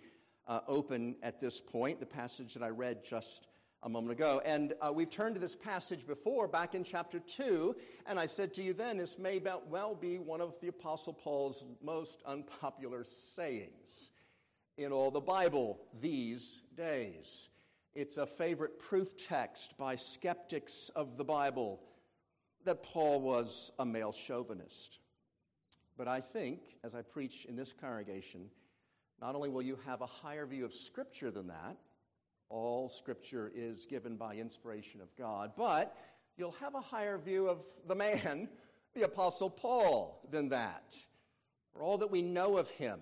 uh, 0.48 0.62
open 0.68 1.16
at 1.22 1.40
this 1.40 1.62
point, 1.62 2.00
the 2.00 2.06
passage 2.06 2.54
that 2.54 2.64
I 2.64 2.70
read 2.70 3.04
just 3.04 3.48
a 3.84 3.90
moment 3.90 4.12
ago. 4.12 4.42
And 4.46 4.74
uh, 4.82 4.92
we've 4.94 5.10
turned 5.10 5.36
to 5.36 5.42
this 5.42 5.56
passage 5.56 6.06
before, 6.06 6.48
back 6.48 6.76
in 6.76 6.84
chapter 6.84 7.20
2, 7.20 7.76
and 8.06 8.20
I 8.20 8.28
said 8.28 8.54
to 8.56 8.64
you 8.64 8.74
then, 8.74 8.98
this 8.98 9.18
may 9.18 9.42
well 9.70 9.96
be 9.96 10.20
one 10.20 10.42
of 10.42 10.60
the 10.62 10.68
Apostle 10.68 11.14
Paul's 11.14 11.64
most 11.84 12.22
unpopular 12.26 13.04
sayings 13.04 14.12
in 14.78 14.92
all 14.92 15.12
the 15.12 15.20
Bible 15.20 15.80
these 16.00 16.62
days. 16.76 17.50
It's 17.94 18.18
a 18.18 18.26
favorite 18.26 18.80
proof 18.80 19.18
text 19.18 19.78
by 19.78 19.96
skeptics 19.96 20.90
of 20.96 21.18
the 21.18 21.26
Bible 21.26 21.82
that 22.64 22.84
Paul 22.84 23.22
was 23.22 23.72
a 23.80 23.86
male 23.86 24.14
chauvinist. 24.14 25.00
But 25.98 26.08
I 26.08 26.22
think, 26.22 26.62
as 26.84 26.96
I 26.96 27.02
preach 27.02 27.46
in 27.46 27.56
this 27.56 27.74
congregation, 27.74 28.50
not 29.22 29.36
only 29.36 29.50
will 29.50 29.62
you 29.62 29.78
have 29.86 30.02
a 30.02 30.08
higher 30.08 30.46
view 30.46 30.66
of 30.66 30.74
Scripture 30.74 31.30
than 31.30 31.48
that, 31.48 31.78
all 32.50 32.90
Scripture 32.90 33.52
is 33.54 33.86
given 33.86 34.18
by 34.18 34.36
inspiration 34.36 35.00
of 35.00 35.16
God, 35.16 35.52
but 35.56 35.96
you'll 36.38 36.56
have 36.60 36.76
a 36.76 36.82
higher 36.82 37.18
view 37.18 37.48
of 37.48 37.64
the 37.88 37.96
man, 37.96 38.50
the 38.96 39.04
Apostle 39.04 39.50
Paul, 39.50 40.28
than 40.32 40.50
that. 40.50 40.96
For 41.74 41.84
all 41.84 42.00
that 42.00 42.12
we 42.12 42.22
know 42.22 42.58
of 42.58 42.70
him, 42.72 43.00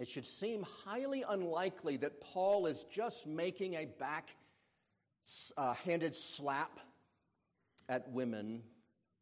it 0.00 0.08
should 0.08 0.26
seem 0.26 0.64
highly 0.84 1.24
unlikely 1.28 1.98
that 1.98 2.20
Paul 2.20 2.66
is 2.66 2.84
just 2.84 3.26
making 3.26 3.74
a 3.74 3.86
back 3.98 4.30
uh, 5.56 5.74
handed 5.74 6.14
slap 6.14 6.80
at 7.88 8.08
women 8.10 8.62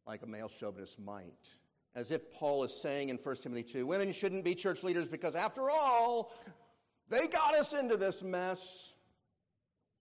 like 0.07 0.21
a 0.21 0.27
male 0.27 0.47
chauvinist 0.47 0.99
might 0.99 1.57
as 1.95 2.11
if 2.11 2.31
Paul 2.33 2.63
is 2.63 2.81
saying 2.81 3.09
in 3.09 3.17
1 3.17 3.35
Timothy 3.37 3.63
2 3.63 3.85
women 3.85 4.11
shouldn't 4.13 4.43
be 4.43 4.55
church 4.55 4.83
leaders 4.83 5.07
because, 5.07 5.35
after 5.35 5.69
all, 5.69 6.33
they 7.09 7.27
got 7.27 7.55
us 7.55 7.73
into 7.73 7.97
this 7.97 8.23
mess. 8.23 8.93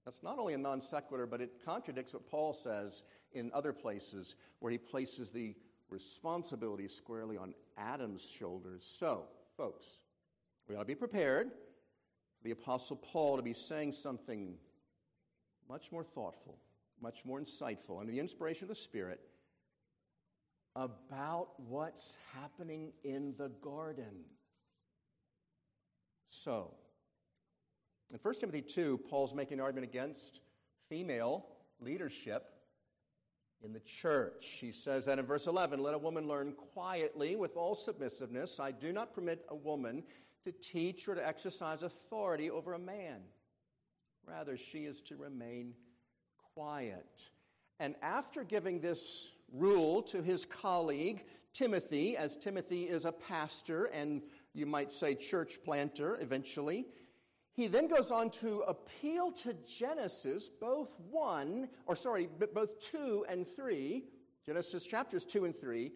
That's 0.04 0.23
not 0.23 0.38
only 0.38 0.54
a 0.54 0.59
non 0.59 0.80
sequitur, 0.80 1.26
but 1.26 1.40
it 1.40 1.64
contradicts 1.64 2.12
what 2.12 2.26
Paul 2.26 2.52
says 2.52 3.02
in 3.33 3.50
other 3.52 3.73
places 3.73 4.37
where 4.61 4.73
he 4.73 4.78
places 4.78 5.30
the 5.30 5.54
responsibility 5.90 6.88
squarely 6.88 7.37
on 7.37 7.54
Adam's 7.76 8.28
shoulders. 8.28 8.87
So, 8.99 9.25
folks, 9.57 9.87
we 10.68 10.76
ought 10.76 10.80
to 10.80 10.87
be 10.87 10.95
prepared 10.95 11.49
for 11.50 12.45
the 12.45 12.50
Apostle 12.50 12.97
Paul 12.97 13.37
to 13.37 13.42
be 13.42 13.54
saying 13.54 13.92
something 13.92 14.54
much 15.68 15.92
more 15.92 16.04
thoughtful, 16.04 16.59
much 17.00 17.25
more 17.25 17.40
insightful, 17.40 18.00
under 18.00 18.12
the 18.12 18.21
inspiration 18.21 18.64
of 18.64 18.68
the 18.68 18.75
Spirit 18.75 19.21
about 20.78 21.49
what's 21.56 22.16
happening 22.35 22.92
in 23.02 23.35
the 23.37 23.49
garden. 23.61 24.25
So, 26.28 26.73
in 28.12 28.18
1 28.20 28.35
Timothy 28.37 28.62
2, 28.62 28.99
Paul's 29.11 29.35
making 29.35 29.58
an 29.58 29.64
argument 29.64 29.90
against 29.90 30.40
female 30.88 31.47
leadership 31.80 32.44
in 33.61 33.73
the 33.73 33.80
church. 33.80 34.58
He 34.61 34.70
says 34.70 35.06
that 35.06 35.18
in 35.18 35.26
verse 35.26 35.49
11 35.49 35.82
let 35.82 35.94
a 35.94 35.99
woman 35.99 36.28
learn 36.28 36.52
quietly 36.52 37.35
with 37.35 37.56
all 37.56 37.75
submissiveness. 37.75 38.61
I 38.61 38.70
do 38.70 38.92
not 38.92 39.12
permit 39.12 39.44
a 39.49 39.56
woman 39.56 40.04
to 40.44 40.52
teach 40.52 41.08
or 41.08 41.16
to 41.16 41.26
exercise 41.26 41.82
authority 41.82 42.50
over 42.50 42.75
a 42.75 42.78
man. 42.78 43.23
Rather, 44.25 44.56
she 44.56 44.85
is 44.85 45.00
to 45.02 45.16
remain 45.16 45.75
quiet. 46.54 47.30
And 47.80 47.97
after 48.00 48.44
giving 48.44 48.80
this 48.80 49.32
rule 49.52 50.02
to 50.02 50.23
his 50.23 50.45
colleague, 50.45 51.25
Timothy, 51.52 52.17
as 52.17 52.37
Timothy 52.37 52.85
is 52.85 53.05
a 53.05 53.12
pastor 53.12 53.87
and 53.87 54.23
you 54.55 54.67
might 54.67 54.93
say 54.93 55.14
church 55.14 55.59
planter 55.64 56.19
eventually, 56.21 56.87
he 57.59 57.67
then 57.67 57.88
goes 57.88 58.12
on 58.12 58.31
to 58.31 58.61
appeal 58.69 59.33
to 59.33 59.52
Genesis, 59.67 60.49
both 60.49 60.95
1, 61.11 61.69
or 61.87 61.97
sorry, 61.97 62.28
both 62.55 62.78
2 62.78 63.26
and 63.28 63.45
3, 63.45 64.05
Genesis 64.47 64.87
chapters 64.87 65.25
2 65.25 65.47
and 65.47 65.57
3, 65.57 65.90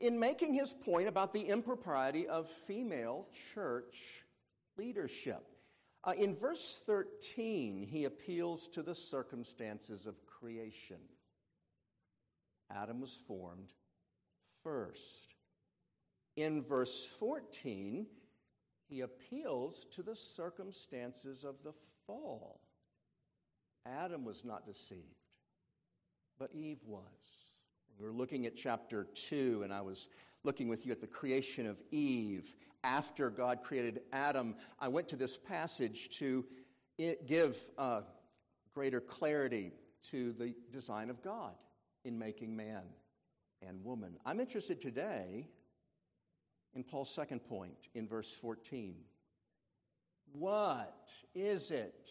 in 0.00 0.18
making 0.18 0.52
his 0.52 0.72
point 0.72 1.06
about 1.06 1.32
the 1.32 1.42
impropriety 1.42 2.26
of 2.26 2.48
female 2.48 3.28
church 3.54 4.24
leadership. 4.76 5.46
Uh, 6.02 6.12
in 6.16 6.34
verse 6.34 6.80
13, 6.86 7.86
he 7.88 8.04
appeals 8.04 8.66
to 8.66 8.82
the 8.82 8.94
circumstances 8.94 10.06
of 10.06 10.26
creation. 10.26 10.96
Adam 12.74 13.00
was 13.00 13.18
formed 13.26 13.72
first. 14.62 15.34
In 16.36 16.62
verse 16.62 17.04
14, 17.04 18.06
he 18.88 19.00
appeals 19.00 19.86
to 19.92 20.02
the 20.02 20.16
circumstances 20.16 21.44
of 21.44 21.62
the 21.62 21.72
fall. 22.06 22.60
Adam 23.86 24.24
was 24.24 24.44
not 24.44 24.66
deceived, 24.66 25.02
but 26.38 26.50
Eve 26.54 26.80
was. 26.84 27.04
We 27.98 28.06
were 28.06 28.12
looking 28.12 28.46
at 28.46 28.56
chapter 28.56 29.04
2, 29.28 29.62
and 29.62 29.72
I 29.72 29.80
was 29.80 30.08
looking 30.42 30.68
with 30.68 30.86
you 30.86 30.92
at 30.92 31.00
the 31.00 31.06
creation 31.06 31.66
of 31.66 31.82
Eve. 31.90 32.54
After 32.82 33.28
God 33.30 33.62
created 33.62 34.00
Adam, 34.12 34.56
I 34.78 34.88
went 34.88 35.08
to 35.08 35.16
this 35.16 35.36
passage 35.36 36.08
to 36.18 36.44
give 37.26 37.58
uh, 37.76 38.02
greater 38.74 39.00
clarity 39.00 39.72
to 40.10 40.32
the 40.32 40.54
design 40.72 41.10
of 41.10 41.22
God 41.22 41.54
in 42.04 42.18
making 42.18 42.56
man 42.56 42.82
and 43.66 43.84
woman. 43.84 44.16
I'm 44.24 44.40
interested 44.40 44.80
today 44.80 45.46
in 46.74 46.84
Paul's 46.84 47.12
second 47.12 47.40
point 47.40 47.88
in 47.94 48.06
verse 48.06 48.32
14. 48.32 48.94
What 50.32 51.12
is 51.34 51.70
it 51.70 52.10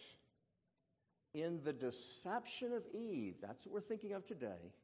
in 1.32 1.60
the 1.64 1.72
deception 1.72 2.72
of 2.72 2.82
Eve, 2.92 3.36
that's 3.40 3.66
what 3.66 3.74
we're 3.74 3.80
thinking 3.80 4.12
of 4.12 4.24
today, 4.24 4.74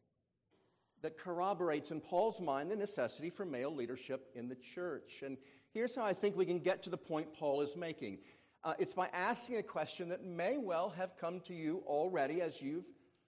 that 1.02 1.18
corroborates 1.18 1.90
in 1.90 2.00
Paul's 2.00 2.40
mind 2.40 2.70
the 2.70 2.76
necessity 2.76 3.30
for 3.30 3.44
male 3.44 3.74
leadership 3.74 4.30
in 4.34 4.48
the 4.48 4.54
church? 4.54 5.22
And 5.24 5.36
here's 5.72 5.94
how 5.94 6.02
I 6.02 6.14
think 6.14 6.36
we 6.36 6.46
can 6.46 6.60
get 6.60 6.82
to 6.82 6.90
the 6.90 6.96
point 6.96 7.34
Paul 7.34 7.60
is 7.60 7.76
making. 7.76 8.18
Uh, 8.64 8.74
it's 8.78 8.94
by 8.94 9.08
asking 9.12 9.58
a 9.58 9.62
question 9.62 10.08
that 10.08 10.24
may 10.24 10.56
well 10.56 10.90
have 10.96 11.16
come 11.16 11.40
to 11.40 11.54
you 11.54 11.82
already 11.86 12.40
as 12.40 12.62
you've 12.62 12.86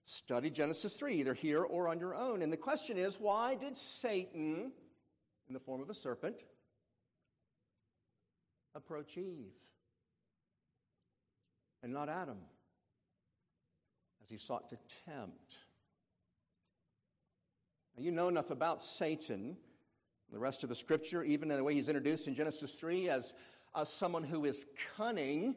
studied 0.09 0.55
Genesis 0.55 0.97
3, 0.97 1.15
either 1.15 1.35
here 1.35 1.63
or 1.63 1.89
on 1.89 2.01
your 2.01 2.15
own. 2.15 2.43
And 2.43 2.53
the 2.53 2.57
question 2.57 2.97
is 2.97 3.21
why 3.21 3.55
did 3.55 3.77
Satan 3.77 4.73
in 5.49 5.55
the 5.55 5.61
form 5.61 5.81
of 5.81 5.89
a 5.89 5.95
serpent, 5.95 6.45
approach 8.75 9.17
Eve 9.17 9.57
and 11.83 11.93
not 11.93 12.09
Adam 12.09 12.39
as 14.23 14.29
he 14.29 14.37
sought 14.37 14.69
to 14.69 14.79
tempt. 15.07 15.55
Now, 17.97 18.03
you 18.03 18.13
know 18.13 18.29
enough 18.29 18.51
about 18.51 18.83
Satan, 18.83 19.57
the 20.31 20.39
rest 20.39 20.63
of 20.63 20.69
the 20.69 20.77
scripture, 20.77 21.25
even 21.25 21.51
in 21.51 21.57
the 21.57 21.65
way 21.65 21.75
he's 21.75 21.89
introduced 21.89 22.29
in 22.29 22.35
Genesis 22.35 22.75
3 22.75 23.09
as 23.09 23.35
someone 23.85 24.23
who 24.23 24.45
is 24.45 24.67
cunning, 24.97 25.57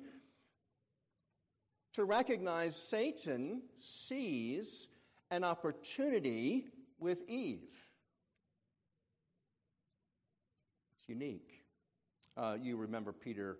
to 1.93 2.05
recognize 2.05 2.75
Satan 2.75 3.63
sees 3.75 4.87
an 5.29 5.43
opportunity 5.43 6.67
with 6.99 7.21
Eve. 7.27 7.69
It's 10.93 11.09
unique. 11.09 11.63
Uh, 12.37 12.57
you 12.61 12.77
remember 12.77 13.11
Peter 13.11 13.57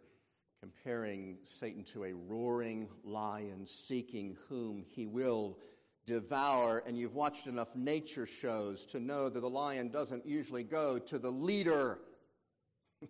comparing 0.62 1.38
Satan 1.44 1.84
to 1.84 2.06
a 2.06 2.13
roaring 2.13 2.88
lion 3.04 3.65
seeking 3.65 4.38
whom 4.48 4.86
he 4.88 5.08
will 5.08 5.58
devour, 6.06 6.84
and 6.86 6.98
you've 6.98 7.15
watched 7.15 7.48
enough 7.48 7.76
nature 7.76 8.26
shows 8.26 8.86
to 8.86 9.00
know 9.00 9.28
that 9.28 9.39
the 9.39 9.50
lion 9.50 9.89
doesn't 9.89 10.26
usually 10.26 10.63
go 10.63 11.00
to 11.00 11.20
the 11.20 11.32
leader 11.32 12.00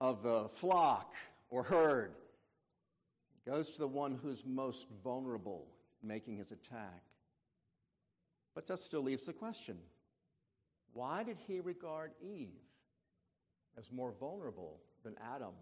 of 0.00 0.22
the 0.22 0.48
flock 0.48 1.14
or 1.50 1.62
herd. 1.62 2.14
Goes 3.46 3.72
to 3.72 3.78
the 3.80 3.88
one 3.88 4.18
who's 4.22 4.44
most 4.46 4.86
vulnerable 5.02 5.66
making 6.02 6.36
his 6.36 6.52
attack. 6.52 7.02
But 8.54 8.66
that 8.66 8.78
still 8.78 9.02
leaves 9.02 9.26
the 9.26 9.32
question 9.32 9.78
why 10.92 11.22
did 11.24 11.38
he 11.46 11.60
regard 11.60 12.12
Eve 12.22 12.60
as 13.78 13.90
more 13.90 14.12
vulnerable 14.12 14.80
than 15.02 15.14
Adam? 15.34 15.54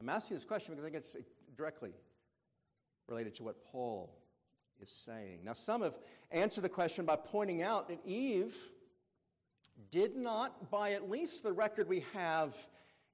I'm 0.00 0.08
asking 0.08 0.36
this 0.36 0.44
question 0.44 0.74
because 0.74 0.84
I 0.84 0.90
think 0.90 0.96
it's 0.96 1.16
directly 1.56 1.92
related 3.08 3.34
to 3.36 3.42
what 3.42 3.64
Paul 3.64 4.16
is 4.80 4.90
saying. 4.90 5.40
Now, 5.44 5.54
some 5.54 5.82
have 5.82 5.98
answered 6.30 6.62
the 6.62 6.68
question 6.68 7.04
by 7.04 7.16
pointing 7.16 7.62
out 7.62 7.88
that 7.88 7.98
Eve 8.06 8.54
did 9.90 10.16
not, 10.16 10.70
by 10.70 10.92
at 10.92 11.10
least 11.10 11.42
the 11.42 11.52
record 11.52 11.88
we 11.88 12.04
have 12.12 12.54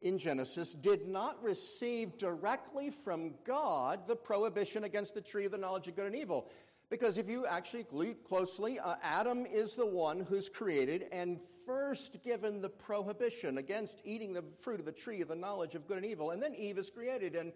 in 0.02 0.18
Genesis, 0.18 0.72
did 0.72 1.08
not 1.08 1.42
receive 1.42 2.16
directly 2.18 2.90
from 2.90 3.34
God 3.44 4.06
the 4.06 4.16
prohibition 4.16 4.84
against 4.84 5.14
the 5.14 5.20
tree 5.20 5.46
of 5.46 5.52
the 5.52 5.58
knowledge 5.58 5.88
of 5.88 5.96
good 5.96 6.06
and 6.06 6.16
evil. 6.16 6.50
Because 6.90 7.16
if 7.16 7.26
you 7.26 7.46
actually 7.46 7.86
look 7.90 8.28
closely, 8.28 8.78
uh, 8.78 8.96
Adam 9.02 9.46
is 9.46 9.76
the 9.76 9.86
one 9.86 10.20
who's 10.20 10.50
created 10.50 11.06
and 11.10 11.40
first 11.64 12.22
given 12.22 12.60
the 12.60 12.68
prohibition 12.68 13.56
against 13.56 14.02
eating 14.04 14.34
the 14.34 14.44
fruit 14.60 14.78
of 14.78 14.84
the 14.84 14.92
tree 14.92 15.22
of 15.22 15.28
the 15.28 15.34
knowledge 15.34 15.74
of 15.74 15.88
good 15.88 15.96
and 15.96 16.04
evil. 16.04 16.32
And 16.32 16.42
then 16.42 16.54
Eve 16.54 16.76
is 16.76 16.90
created. 16.90 17.34
And 17.34 17.52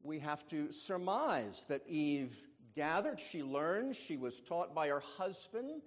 we 0.00 0.20
have 0.20 0.46
to 0.48 0.70
surmise 0.70 1.66
that 1.68 1.82
Eve 1.88 2.38
gathered, 2.76 3.18
she 3.18 3.42
learned, 3.42 3.96
she 3.96 4.16
was 4.16 4.40
taught 4.40 4.74
by 4.74 4.88
her 4.88 5.02
husband 5.18 5.82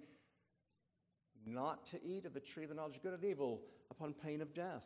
not 1.46 1.86
to 1.86 2.04
eat 2.04 2.26
of 2.26 2.34
the 2.34 2.40
tree 2.40 2.64
of 2.64 2.68
the 2.68 2.74
knowledge 2.74 2.96
of 2.96 3.02
good 3.02 3.14
and 3.14 3.24
evil 3.24 3.62
upon 3.90 4.12
pain 4.12 4.42
of 4.42 4.52
death. 4.52 4.84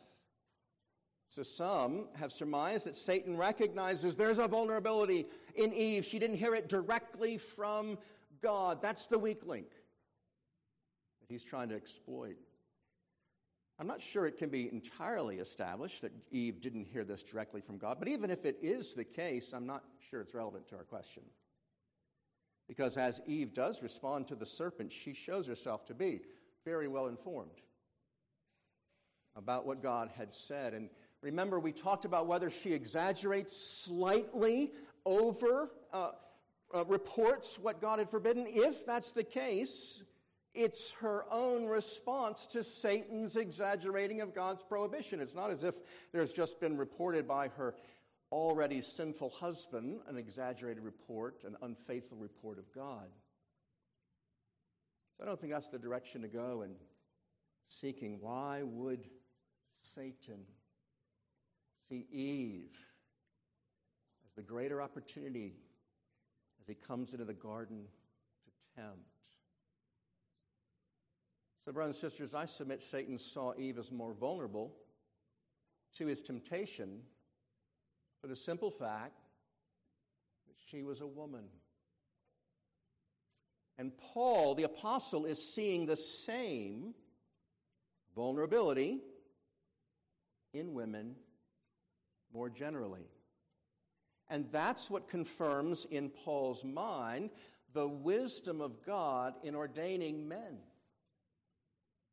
So 1.27 1.43
some 1.43 2.07
have 2.15 2.31
surmised 2.31 2.85
that 2.85 2.95
Satan 2.95 3.35
recognizes 3.35 4.15
there's 4.15 4.39
a 4.39 4.47
vulnerability 4.47 5.25
in 5.55 5.73
Eve. 5.73 6.05
She 6.05 6.19
didn't 6.19 6.37
hear 6.37 6.55
it 6.55 6.69
directly 6.69 7.37
from 7.37 7.97
God. 8.41 8.81
That's 8.81 9.07
the 9.07 9.19
weak 9.19 9.45
link 9.45 9.67
that 9.67 11.33
he's 11.33 11.43
trying 11.43 11.69
to 11.69 11.75
exploit. 11.75 12.37
I'm 13.77 13.87
not 13.87 14.01
sure 14.01 14.25
it 14.25 14.37
can 14.37 14.49
be 14.49 14.69
entirely 14.71 15.39
established 15.39 16.01
that 16.03 16.13
Eve 16.31 16.61
didn't 16.61 16.85
hear 16.85 17.03
this 17.03 17.23
directly 17.23 17.59
from 17.59 17.77
God, 17.77 17.97
but 17.99 18.07
even 18.07 18.29
if 18.29 18.45
it 18.45 18.57
is 18.61 18.93
the 18.93 19.03
case, 19.03 19.51
I'm 19.51 19.65
not 19.65 19.83
sure 20.09 20.21
it's 20.21 20.33
relevant 20.33 20.67
to 20.69 20.77
our 20.77 20.83
question. 20.83 21.23
Because 22.67 22.97
as 22.97 23.21
Eve 23.27 23.53
does 23.53 23.83
respond 23.83 24.27
to 24.27 24.35
the 24.35 24.45
serpent, 24.45 24.93
she 24.93 25.13
shows 25.13 25.45
herself 25.45 25.85
to 25.87 25.93
be 25.93 26.21
very 26.63 26.87
well 26.87 27.07
informed 27.07 27.61
about 29.35 29.67
what 29.67 29.83
God 29.83 30.09
had 30.17 30.33
said. 30.33 30.73
And 30.73 30.89
Remember, 31.25 31.59
we 31.59 31.71
talked 31.71 32.05
about 32.05 32.27
whether 32.27 32.51
she 32.51 32.71
exaggerates 32.71 33.57
slightly 33.57 34.71
over 35.07 35.71
uh, 35.91 36.11
uh, 36.71 36.85
reports 36.85 37.57
what 37.57 37.81
God 37.81 37.97
had 37.97 38.11
forbidden. 38.11 38.45
If 38.47 38.85
that's 38.85 39.11
the 39.11 39.23
case, 39.23 40.03
it's 40.53 40.91
her 41.01 41.25
own 41.31 41.65
response 41.65 42.45
to 42.51 42.63
Satan's 42.63 43.37
exaggerating 43.37 44.21
of 44.21 44.35
God's 44.35 44.63
prohibition. 44.63 45.19
It's 45.19 45.33
not 45.33 45.49
as 45.49 45.63
if 45.63 45.73
there's 46.13 46.31
just 46.31 46.59
been 46.59 46.77
reported 46.77 47.27
by 47.27 47.47
her 47.57 47.73
already 48.31 48.79
sinful 48.79 49.31
husband 49.31 50.01
an 50.07 50.17
exaggerated 50.17 50.83
report, 50.83 51.43
an 51.43 51.55
unfaithful 51.63 52.19
report 52.19 52.59
of 52.59 52.71
God. 52.71 53.07
So 55.17 55.23
I 55.23 55.25
don't 55.25 55.41
think 55.41 55.53
that's 55.53 55.69
the 55.69 55.79
direction 55.79 56.21
to 56.21 56.27
go 56.27 56.61
in 56.61 56.75
seeking 57.67 58.19
why 58.21 58.61
would 58.61 59.07
Satan 59.71 60.45
see 61.87 62.05
Eve 62.11 62.77
as 64.25 64.33
the 64.35 64.41
greater 64.41 64.81
opportunity 64.81 65.53
as 66.59 66.67
he 66.67 66.73
comes 66.73 67.13
into 67.13 67.25
the 67.25 67.33
garden 67.33 67.85
to 68.45 68.81
tempt. 68.81 68.99
So, 71.63 71.71
brothers 71.71 72.01
and 72.01 72.11
sisters, 72.11 72.35
I 72.35 72.45
submit 72.45 72.81
Satan 72.81 73.17
saw 73.17 73.53
Eve 73.57 73.79
as 73.79 73.91
more 73.91 74.13
vulnerable 74.13 74.75
to 75.97 76.07
his 76.07 76.21
temptation 76.21 77.01
for 78.21 78.27
the 78.27 78.35
simple 78.35 78.71
fact 78.71 79.19
that 80.47 80.55
she 80.67 80.83
was 80.83 81.01
a 81.01 81.07
woman. 81.07 81.45
And 83.77 83.91
Paul, 83.97 84.55
the 84.55 84.63
apostle, 84.63 85.25
is 85.25 85.53
seeing 85.53 85.85
the 85.85 85.97
same 85.97 86.93
vulnerability 88.15 89.01
in 90.53 90.73
women 90.73 91.15
more 92.35 92.49
generally. 92.49 93.07
And 94.29 94.45
that's 94.51 94.89
what 94.89 95.07
confirms 95.07 95.85
in 95.89 96.09
Paul's 96.09 96.63
mind 96.65 97.29
the 97.73 97.87
wisdom 97.87 98.59
of 98.61 98.85
God 98.85 99.35
in 99.43 99.55
ordaining 99.55 100.27
men 100.27 100.57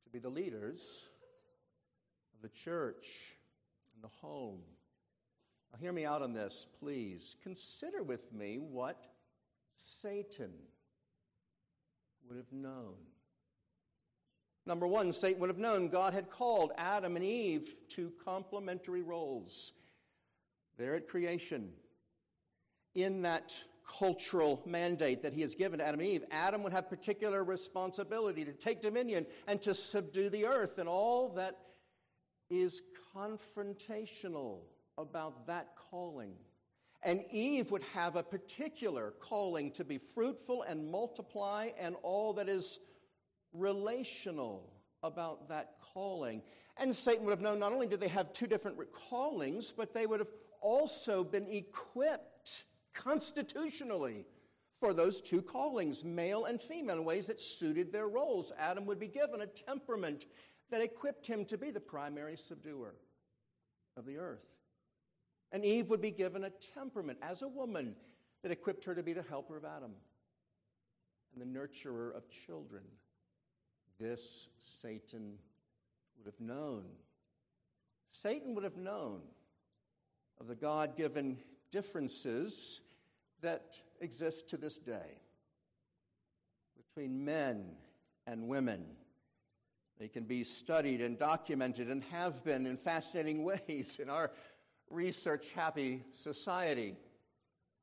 to 0.05 0.11
be 0.11 0.21
the 0.21 0.29
leaders 0.29 1.09
of 2.35 2.43
the 2.43 2.57
church 2.57 3.37
and 3.95 4.05
the 4.05 4.15
home. 4.21 4.61
Now, 5.73 5.79
hear 5.81 5.93
me 5.93 6.05
out 6.05 6.23
on 6.23 6.33
this, 6.33 6.67
please. 6.79 7.37
Consider 7.43 8.03
with 8.03 8.33
me 8.33 8.59
what 8.59 9.03
Satan 9.75 10.53
would 12.29 12.37
have 12.37 12.53
known. 12.53 12.95
Number 14.67 14.87
one, 14.87 15.13
Satan 15.13 15.41
would 15.41 15.51
have 15.51 15.59
known 15.59 15.89
God 15.89 16.13
had 16.13 16.31
called 16.31 16.71
Adam 16.77 17.17
and 17.17 17.25
Eve 17.25 17.75
to 17.91 18.13
complementary 18.25 19.03
roles 19.03 19.73
there 20.79 20.95
at 20.95 21.09
creation. 21.09 21.71
In 22.95 23.23
that 23.23 23.55
cultural 23.99 24.63
mandate 24.67 25.23
that 25.23 25.33
he 25.33 25.41
has 25.41 25.55
given 25.55 25.79
to 25.79 25.87
Adam 25.87 26.01
and 26.01 26.09
Eve, 26.09 26.25
Adam 26.31 26.63
would 26.63 26.73
have 26.73 26.89
particular 26.89 27.43
responsibility 27.43 28.45
to 28.45 28.53
take 28.53 28.81
dominion 28.81 29.27
and 29.47 29.61
to 29.63 29.75
subdue 29.75 30.31
the 30.31 30.47
earth 30.47 30.79
and 30.79 30.89
all 30.89 31.31
that 31.31 31.59
is 32.51 32.83
confrontational 33.17 34.61
about 34.99 35.47
that 35.47 35.69
calling. 35.91 36.35
And 37.03 37.25
Eve 37.31 37.71
would 37.71 37.83
have 37.95 38.15
a 38.15 38.23
particular 38.23 39.15
calling 39.21 39.73
to 39.73 39.85
be 39.85 39.99
fruitful 39.99 40.63
and 40.63 40.91
multiply 40.91 41.71
and 41.79 41.97
all 42.03 42.35
that 42.35 42.49
is 42.49 42.79
relational 43.53 44.73
about 45.03 45.49
that 45.49 45.75
calling. 45.93 46.43
And 46.77 46.95
Satan 46.95 47.25
would 47.25 47.33
have 47.33 47.41
known 47.41 47.59
not 47.59 47.73
only 47.73 47.87
did 47.87 48.01
they 48.01 48.09
have 48.09 48.33
two 48.33 48.47
different 48.47 48.79
callings, 48.93 49.73
but 49.77 49.93
they 49.93 50.07
would 50.07 50.21
have 50.21 50.31
also 50.63 51.23
been 51.25 51.47
equipped 51.49 52.65
constitutionally 52.95 54.25
for 54.81 54.93
those 54.93 55.21
two 55.21 55.43
callings, 55.43 56.03
male 56.05 56.47
and 56.47 56.61
female, 56.61 56.97
in 56.97 57.05
ways 57.05 57.27
that 57.27 57.41
suited 57.41 57.93
their 57.93 58.09
roles. 58.09 58.53
Adam 58.59 58.87
would 58.87 58.99
be 58.99 59.09
given 59.09 59.41
a 59.41 59.47
temperament 59.47 60.27
that 60.71 60.81
equipped 60.81 61.27
him 61.27 61.45
to 61.45 61.59
be 61.59 61.71
the 61.71 61.81
primary 61.81 62.37
subduer 62.37 62.95
of 63.97 64.07
the 64.07 64.17
earth. 64.17 64.47
And 65.53 65.65
Eve 65.65 65.91
would 65.91 66.01
be 66.01 66.11
given 66.11 66.45
a 66.45 66.51
temperament 66.51 67.19
as 67.23 67.43
a 67.43 67.49
woman 67.49 67.95
that 68.43 68.51
equipped 68.51 68.85
her 68.85 68.95
to 68.95 69.03
be 69.03 69.13
the 69.13 69.23
helper 69.23 69.57
of 69.57 69.65
Adam 69.65 69.93
and 71.33 71.43
the 71.43 71.59
nurturer 71.59 72.17
of 72.17 72.29
children. 72.29 72.83
This 74.01 74.49
Satan 74.59 75.35
would 76.17 76.27
have 76.27 76.41
known. 76.41 76.85
Satan 78.11 78.55
would 78.55 78.65
have 78.65 78.77
known 78.77 79.23
of 80.43 80.49
the 80.49 80.57
God 80.57 80.97
given 80.97 81.39
differences 81.71 82.81
that 83.43 83.81
exist 84.01 84.49
to 84.49 84.57
this 84.57 84.77
day 84.77 85.21
between 86.77 87.25
men 87.25 87.77
and 88.27 88.49
women. 88.49 88.85
They 90.01 90.09
can 90.09 90.25
be 90.25 90.43
studied 90.43 91.01
and 91.01 91.17
documented 91.17 91.89
and 91.89 92.03
have 92.11 92.43
been 92.45 92.67
in 92.67 92.77
fascinating 92.77 93.45
ways 93.69 94.01
in 94.03 94.11
our 94.11 94.33
research 94.91 95.53
happy 95.53 96.03
society 96.11 96.97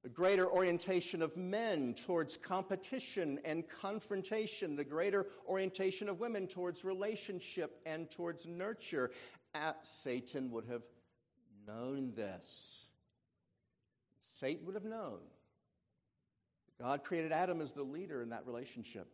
the 0.02 0.10
greater 0.10 0.50
orientation 0.50 1.22
of 1.22 1.36
men 1.36 1.94
towards 1.94 2.38
competition 2.38 3.38
and 3.44 3.68
confrontation, 3.68 4.78
the 4.78 4.84
greater 4.84 5.28
orientation 5.46 6.08
of 6.08 6.22
women 6.22 6.48
towards 6.48 6.86
relationship 6.86 7.82
and 7.86 8.10
towards 8.10 8.48
nurture. 8.48 9.12
At 9.54 9.86
Satan 9.86 10.52
would 10.52 10.66
have 10.68 10.84
known 11.68 12.14
this. 12.16 12.86
Satan 14.34 14.66
would 14.66 14.76
have 14.76 14.86
known. 14.86 15.20
God 16.80 17.04
created 17.04 17.32
Adam 17.32 17.62
as 17.62 17.74
the 17.74 17.84
leader 17.84 18.22
in 18.22 18.30
that 18.30 18.46
relationship. 18.46 19.08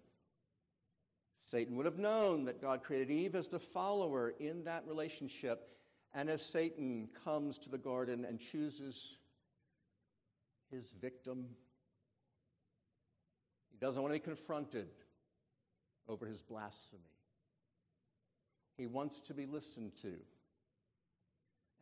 Satan 1.45 1.75
would 1.77 1.85
have 1.85 1.97
known 1.97 2.45
that 2.45 2.61
God 2.61 2.83
created 2.83 3.11
Eve 3.11 3.35
as 3.35 3.47
the 3.47 3.59
follower 3.59 4.33
in 4.39 4.63
that 4.65 4.83
relationship. 4.87 5.69
And 6.13 6.29
as 6.29 6.41
Satan 6.41 7.09
comes 7.23 7.57
to 7.59 7.69
the 7.69 7.77
garden 7.77 8.25
and 8.25 8.39
chooses 8.39 9.17
his 10.71 10.91
victim. 10.91 11.45
He 13.71 13.77
doesn't 13.77 14.01
want 14.01 14.13
to 14.13 14.19
be 14.19 14.23
confronted 14.23 14.87
over 16.07 16.25
his 16.25 16.41
blasphemy. 16.41 17.01
He 18.77 18.87
wants 18.87 19.21
to 19.23 19.33
be 19.33 19.45
listened 19.45 19.95
to 20.01 20.13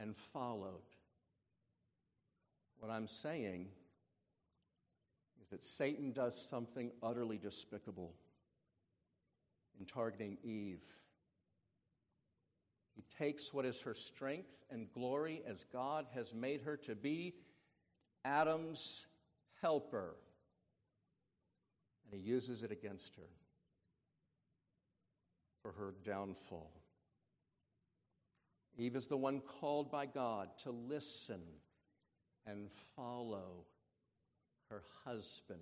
and 0.03 0.17
followed. 0.17 0.83
What 2.79 2.91
I'm 2.91 3.07
saying 3.07 3.67
is 5.41 5.49
that 5.49 5.63
Satan 5.63 6.11
does 6.11 6.49
something 6.49 6.91
utterly 7.01 7.37
despicable 7.37 8.13
in 9.79 9.85
targeting 9.85 10.37
Eve. 10.43 10.83
He 12.93 13.03
takes 13.17 13.53
what 13.53 13.65
is 13.65 13.81
her 13.83 13.95
strength 13.95 14.53
and 14.69 14.91
glory 14.91 15.41
as 15.47 15.63
God 15.71 16.05
has 16.13 16.33
made 16.33 16.61
her 16.63 16.75
to 16.77 16.95
be 16.95 17.35
Adam's 18.25 19.07
helper, 19.61 20.15
and 22.03 22.21
he 22.21 22.27
uses 22.27 22.61
it 22.61 22.71
against 22.73 23.15
her 23.15 23.29
for 25.61 25.71
her 25.71 25.93
downfall. 26.03 26.82
Eve 28.77 28.95
is 28.95 29.05
the 29.05 29.17
one 29.17 29.39
called 29.39 29.91
by 29.91 30.05
God 30.05 30.49
to 30.59 30.71
listen 30.71 31.41
and 32.45 32.71
follow 32.95 33.65
her 34.69 34.83
husband. 35.05 35.59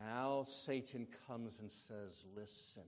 Now 0.00 0.42
Satan 0.44 1.06
comes 1.26 1.60
and 1.60 1.70
says, 1.70 2.24
Listen 2.36 2.82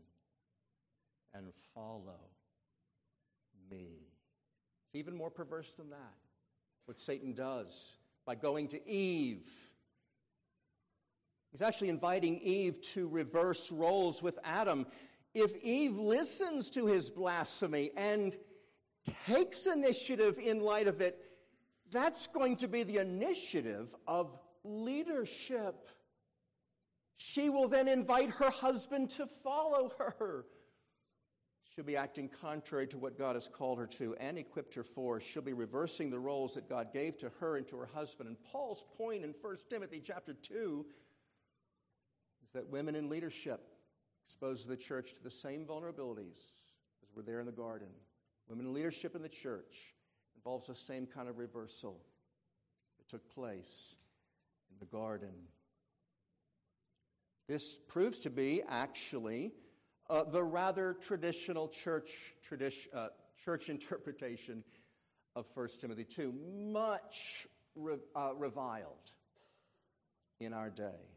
and 1.33 1.46
follow 1.74 2.30
me. 3.70 4.09
It's 4.87 4.94
even 4.94 5.16
more 5.16 5.30
perverse 5.30 5.72
than 5.74 5.90
that 5.90 6.14
what 6.87 6.98
Satan 6.98 7.33
does 7.33 7.96
by 8.26 8.35
going 8.35 8.68
to 8.68 8.88
Eve. 8.88 9.46
He's 11.50 11.62
actually 11.62 11.88
inviting 11.88 12.40
Eve 12.40 12.80
to 12.92 13.09
reverse 13.09 13.70
roles 13.70 14.22
with 14.22 14.38
Adam. 14.44 14.87
If 15.35 15.57
Eve 15.57 15.97
listens 15.97 16.70
to 16.70 16.87
his 16.87 17.11
blasphemy 17.11 17.90
and 17.97 18.37
takes 19.27 19.66
initiative 19.66 20.38
in 20.38 20.61
light 20.61 20.87
of 20.87 21.01
it, 21.01 21.18
that's 21.90 22.27
going 22.29 22.57
to 22.59 22.68
be 22.68 22.85
the 22.85 22.99
initiative 22.99 23.94
of 24.07 24.38
leadership. 24.62 25.88
She 27.16 27.49
will 27.51 27.68
then 27.68 27.88
invite 27.88 28.31
her 28.31 28.51
husband 28.51 29.11
to 29.11 29.27
follow 29.27 29.92
her. 29.99 30.47
She'll 31.75 31.85
be 31.85 31.97
acting 31.97 32.29
contrary 32.29 32.87
to 32.88 32.99
what 32.99 33.18
God 33.18 33.35
has 33.35 33.49
called 33.49 33.79
her 33.79 33.87
to 33.99 34.14
and 34.20 34.38
equipped 34.38 34.75
her 34.75 34.85
for. 34.85 35.20
She'll 35.20 35.42
be 35.42 35.53
reversing 35.53 36.11
the 36.11 36.18
roles 36.18 36.55
that 36.55 36.68
God 36.68 36.92
gave 36.92 37.16
to 37.18 37.33
her 37.40 37.57
and 37.57 37.66
to 37.68 37.77
her 37.79 37.88
husband. 37.92 38.29
And 38.29 38.37
Paul's 38.53 38.85
point 38.97 39.25
in 39.25 39.35
1 39.40 39.57
Timothy 39.68 40.01
chapter 40.05 40.35
2 40.35 40.87
is 42.44 42.53
that 42.53 42.68
women 42.68 42.94
in 42.94 43.09
leadership 43.09 43.73
expose 44.26 44.66
the 44.66 44.76
church 44.76 45.14
to 45.14 45.22
the 45.22 45.30
same 45.30 45.64
vulnerabilities 45.64 46.38
as 47.02 47.14
were 47.14 47.22
there 47.22 47.40
in 47.40 47.46
the 47.46 47.52
garden. 47.52 47.88
Women 48.48 48.72
leadership 48.72 49.14
in 49.14 49.22
the 49.22 49.28
church 49.28 49.94
involves 50.37 50.66
the 50.66 50.74
same 50.74 51.06
kind 51.06 51.28
of 51.28 51.38
reversal 51.38 52.00
that 52.98 53.08
took 53.08 53.28
place 53.34 53.96
in 54.70 54.78
the 54.78 54.87
garden. 54.87 55.32
This 57.48 57.74
proves 57.88 58.20
to 58.20 58.30
be 58.30 58.62
actually 58.68 59.52
uh, 60.08 60.24
the 60.24 60.42
rather 60.42 60.94
traditional 60.94 61.68
church, 61.68 62.10
uh, 62.94 63.08
church 63.42 63.68
interpretation 63.68 64.64
of 65.37 65.46
1 65.54 65.68
Timothy 65.80 66.04
2, 66.04 66.32
much 66.72 67.46
re- 67.74 67.96
uh, 68.14 68.32
reviled 68.37 69.10
in 70.40 70.52
our 70.52 70.70
day, 70.70 71.13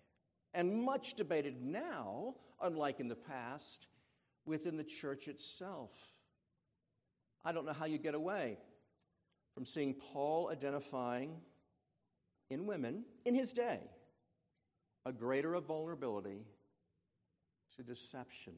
and 0.58 0.74
much 0.74 1.14
debated 1.14 1.62
now, 1.62 2.34
unlike 2.64 3.00
in 3.00 3.08
the 3.08 3.16
past, 3.16 3.88
within 4.44 4.76
the 4.76 4.84
church 4.84 5.28
itself. 5.28 5.94
I 7.46 7.52
don't 7.52 7.64
know 7.64 7.74
how 7.74 7.86
you 7.86 8.00
get 8.00 8.16
away 8.16 8.58
from 9.54 9.66
seeing 9.66 9.94
Paul 9.94 10.50
identifying 10.52 11.36
in 12.50 12.66
women 12.66 13.06
in 13.24 13.36
his 13.36 13.54
day 13.54 13.82
a 15.06 15.14
greater 15.14 15.58
vulnerability 15.60 16.48
to 17.76 17.84
deception 17.84 18.54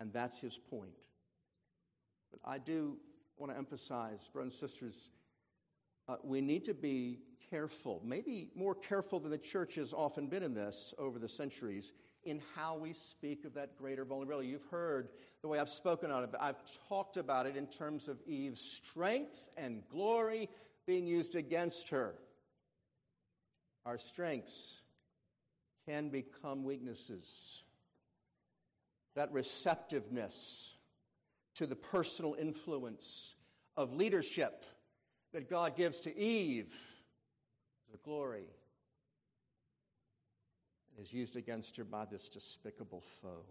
and 0.00 0.12
that's 0.12 0.38
his 0.38 0.58
point. 0.58 1.06
But 2.30 2.40
I 2.44 2.58
do 2.58 2.98
want 3.38 3.52
to 3.52 3.58
emphasize, 3.58 4.28
brothers 4.28 4.60
and 4.60 4.70
sisters, 4.70 5.08
uh, 6.08 6.16
we 6.22 6.40
need 6.40 6.64
to 6.64 6.74
be 6.74 7.20
careful, 7.50 8.00
maybe 8.04 8.50
more 8.54 8.74
careful 8.74 9.20
than 9.20 9.30
the 9.30 9.38
church 9.38 9.76
has 9.76 9.92
often 9.92 10.26
been 10.26 10.42
in 10.42 10.54
this 10.54 10.94
over 10.98 11.18
the 11.18 11.28
centuries, 11.28 11.92
in 12.24 12.42
how 12.54 12.76
we 12.76 12.92
speak 12.92 13.44
of 13.44 13.54
that 13.54 13.76
greater 13.76 14.04
vulnerability. 14.04 14.48
You've 14.48 14.70
heard 14.70 15.10
the 15.42 15.48
way 15.48 15.58
I've 15.58 15.68
spoken 15.68 16.10
on 16.10 16.24
it, 16.24 16.32
but 16.32 16.42
I've 16.42 16.62
talked 16.88 17.16
about 17.16 17.46
it 17.46 17.56
in 17.56 17.66
terms 17.66 18.08
of 18.08 18.18
Eve's 18.26 18.60
strength 18.60 19.48
and 19.56 19.82
glory 19.90 20.48
being 20.86 21.06
used 21.06 21.36
against 21.36 21.90
her. 21.90 22.14
Our 23.86 23.98
strengths 23.98 24.80
can 25.86 26.10
become 26.10 26.64
weaknesses. 26.64 27.62
That 29.14 29.32
receptiveness 29.32 30.74
to 31.54 31.66
the 31.66 31.76
personal 31.76 32.34
influence 32.38 33.34
of 33.76 33.94
leadership 33.94 34.64
that 35.32 35.48
God 35.48 35.76
gives 35.76 36.00
to 36.00 36.16
Eve 36.18 36.74
the 37.90 37.98
glory 37.98 38.46
is 41.00 41.12
used 41.12 41.36
against 41.36 41.76
her 41.76 41.84
by 41.84 42.04
this 42.04 42.28
despicable 42.28 43.00
foe. 43.00 43.44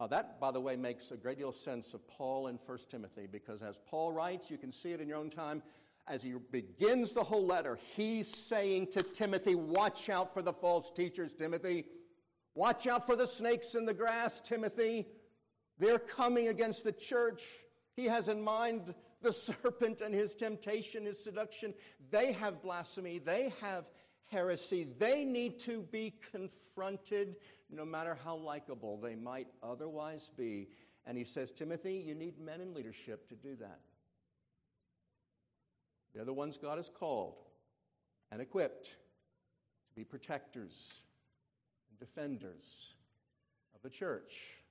Uh, 0.00 0.06
that, 0.06 0.40
by 0.40 0.50
the 0.50 0.60
way, 0.60 0.76
makes 0.76 1.10
a 1.10 1.16
great 1.16 1.38
deal 1.38 1.48
of 1.48 1.56
sense 1.56 1.92
of 1.92 2.06
Paul 2.06 2.46
in 2.46 2.58
1 2.64 2.78
Timothy 2.88 3.26
because 3.30 3.62
as 3.62 3.80
Paul 3.86 4.12
writes, 4.12 4.50
you 4.50 4.56
can 4.56 4.72
see 4.72 4.92
it 4.92 5.00
in 5.00 5.08
your 5.08 5.18
own 5.18 5.30
time, 5.30 5.62
as 6.06 6.22
he 6.22 6.32
begins 6.50 7.12
the 7.12 7.22
whole 7.22 7.44
letter, 7.44 7.78
he's 7.96 8.28
saying 8.28 8.86
to 8.92 9.02
Timothy, 9.02 9.54
Watch 9.54 10.08
out 10.08 10.32
for 10.32 10.40
the 10.40 10.52
false 10.52 10.90
teachers, 10.90 11.34
Timothy. 11.34 11.84
Watch 12.54 12.86
out 12.86 13.06
for 13.06 13.14
the 13.14 13.26
snakes 13.26 13.74
in 13.74 13.84
the 13.84 13.94
grass, 13.94 14.40
Timothy. 14.40 15.06
They're 15.78 15.98
coming 15.98 16.48
against 16.48 16.84
the 16.84 16.92
church. 16.92 17.44
He 17.94 18.06
has 18.06 18.28
in 18.28 18.40
mind 18.40 18.94
the 19.22 19.32
serpent 19.32 20.00
and 20.00 20.14
his 20.14 20.34
temptation, 20.34 21.04
his 21.04 21.22
seduction. 21.22 21.74
They 22.10 22.32
have 22.32 22.62
blasphemy. 22.62 23.18
They 23.18 23.52
have 23.60 23.90
heresy. 24.26 24.86
They 24.98 25.24
need 25.24 25.58
to 25.60 25.82
be 25.82 26.14
confronted 26.32 27.36
no 27.70 27.84
matter 27.84 28.16
how 28.24 28.36
likable 28.36 28.98
they 28.98 29.14
might 29.14 29.48
otherwise 29.62 30.30
be. 30.36 30.68
And 31.06 31.16
he 31.16 31.24
says, 31.24 31.50
Timothy, 31.50 32.04
you 32.06 32.14
need 32.14 32.38
men 32.38 32.60
in 32.60 32.74
leadership 32.74 33.28
to 33.28 33.34
do 33.34 33.56
that. 33.56 33.80
They're 36.14 36.24
the 36.24 36.32
ones 36.32 36.56
God 36.56 36.78
has 36.78 36.88
called 36.88 37.36
and 38.30 38.40
equipped 38.40 38.86
to 38.86 39.94
be 39.94 40.04
protectors 40.04 41.00
and 41.90 41.98
defenders 41.98 42.94
of 43.74 43.82
the 43.82 43.90
church 43.90 44.62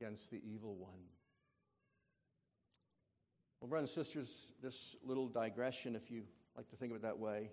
against 0.00 0.30
the 0.30 0.40
evil 0.44 0.74
one. 0.74 1.11
Well, 3.62 3.68
brothers 3.68 3.96
and 3.96 4.04
sisters, 4.04 4.52
this 4.60 4.96
little 5.04 5.28
digression, 5.28 5.94
if 5.94 6.10
you 6.10 6.24
like 6.56 6.68
to 6.70 6.76
think 6.76 6.90
of 6.90 6.96
it 6.96 7.02
that 7.02 7.20
way, 7.20 7.52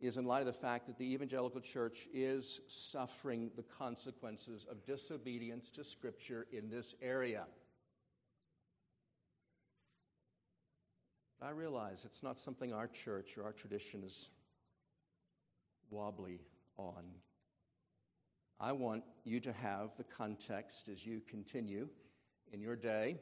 is 0.00 0.16
in 0.16 0.24
light 0.24 0.40
of 0.40 0.46
the 0.46 0.54
fact 0.54 0.86
that 0.86 0.96
the 0.96 1.12
evangelical 1.12 1.60
church 1.60 2.08
is 2.14 2.62
suffering 2.66 3.50
the 3.54 3.62
consequences 3.62 4.64
of 4.70 4.86
disobedience 4.86 5.70
to 5.72 5.84
Scripture 5.84 6.46
in 6.50 6.70
this 6.70 6.94
area. 7.02 7.44
I 11.42 11.50
realize 11.50 12.06
it's 12.06 12.22
not 12.22 12.38
something 12.38 12.72
our 12.72 12.88
church 12.88 13.36
or 13.36 13.44
our 13.44 13.52
tradition 13.52 14.02
is 14.02 14.30
wobbly 15.90 16.40
on. 16.78 17.04
I 18.58 18.72
want 18.72 19.04
you 19.24 19.40
to 19.40 19.52
have 19.52 19.94
the 19.98 20.04
context 20.04 20.88
as 20.88 21.04
you 21.04 21.20
continue 21.28 21.90
in 22.50 22.62
your 22.62 22.76
day 22.76 23.18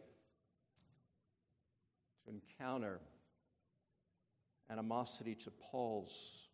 to 2.24 2.30
encounter 2.30 3.00
animosity 4.70 5.34
to 5.34 5.50
Paul's 5.50 6.48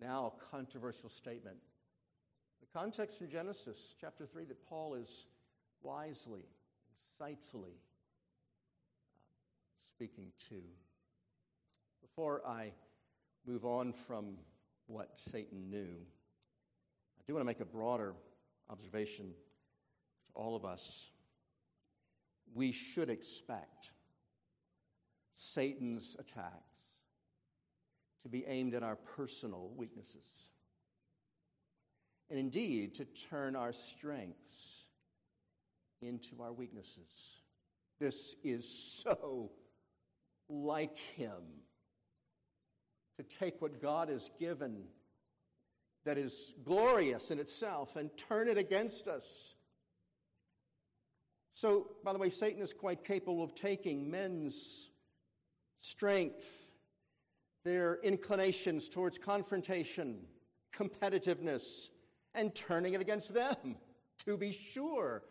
now 0.00 0.32
controversial 0.50 1.08
statement. 1.08 1.56
The 2.60 2.78
context 2.78 3.20
in 3.20 3.30
Genesis 3.30 3.94
chapter 4.00 4.26
3 4.26 4.44
that 4.44 4.66
Paul 4.66 4.94
is 4.94 5.26
wisely, 5.82 6.44
insightfully 7.20 7.76
uh, 9.14 9.28
speaking 9.88 10.32
to. 10.48 10.56
Before 12.00 12.42
I 12.46 12.72
move 13.46 13.64
on 13.64 13.92
from 13.92 14.36
what 14.86 15.10
Satan 15.18 15.70
knew, 15.70 15.96
I 17.18 17.22
do 17.26 17.34
want 17.34 17.42
to 17.42 17.46
make 17.46 17.60
a 17.60 17.64
broader 17.64 18.14
observation 18.70 19.26
to 20.26 20.32
all 20.34 20.56
of 20.56 20.64
us. 20.64 21.10
We 22.54 22.72
should 22.72 23.10
expect 23.10 23.92
Satan's 25.34 26.16
attacks 26.18 26.98
to 28.22 28.28
be 28.28 28.44
aimed 28.46 28.74
at 28.74 28.82
our 28.82 28.96
personal 28.96 29.72
weaknesses. 29.76 30.50
And 32.30 32.38
indeed, 32.38 32.94
to 32.94 33.04
turn 33.04 33.56
our 33.56 33.72
strengths 33.72 34.86
into 36.00 36.42
our 36.42 36.52
weaknesses. 36.52 37.42
This 38.00 38.36
is 38.42 39.02
so 39.02 39.50
like 40.48 40.98
Him. 41.16 41.42
To 43.18 43.22
take 43.22 43.60
what 43.60 43.82
God 43.82 44.08
has 44.08 44.30
given 44.40 44.84
that 46.04 46.18
is 46.18 46.54
glorious 46.64 47.30
in 47.30 47.38
itself 47.38 47.96
and 47.96 48.10
turn 48.16 48.48
it 48.48 48.58
against 48.58 49.06
us. 49.06 49.54
So, 51.54 51.88
by 52.02 52.12
the 52.12 52.18
way, 52.18 52.30
Satan 52.30 52.62
is 52.62 52.72
quite 52.72 53.04
capable 53.04 53.42
of 53.42 53.54
taking 53.54 54.10
men's 54.10 54.88
strength 55.82 56.70
their 57.64 57.98
inclinations 58.02 58.88
towards 58.88 59.18
confrontation, 59.18 60.16
competitiveness, 60.74 61.90
and 62.34 62.54
turning 62.54 62.94
it 62.94 63.00
against 63.00 63.34
them, 63.34 63.76
to 64.24 64.36
be 64.36 64.52
sure. 64.52 65.22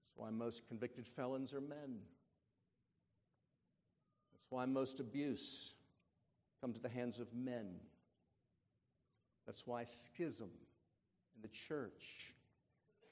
That's 0.00 0.16
why 0.16 0.30
most 0.30 0.66
convicted 0.66 1.06
felons 1.06 1.52
are 1.52 1.60
men. 1.60 1.98
That's 4.32 4.46
why 4.48 4.64
most 4.64 5.00
abuse 5.00 5.74
comes 6.60 6.76
to 6.76 6.82
the 6.82 6.88
hands 6.88 7.18
of 7.18 7.34
men. 7.34 7.76
That's 9.46 9.66
why 9.66 9.84
schism 9.84 10.50
in 11.36 11.42
the 11.42 11.48
church 11.48 12.34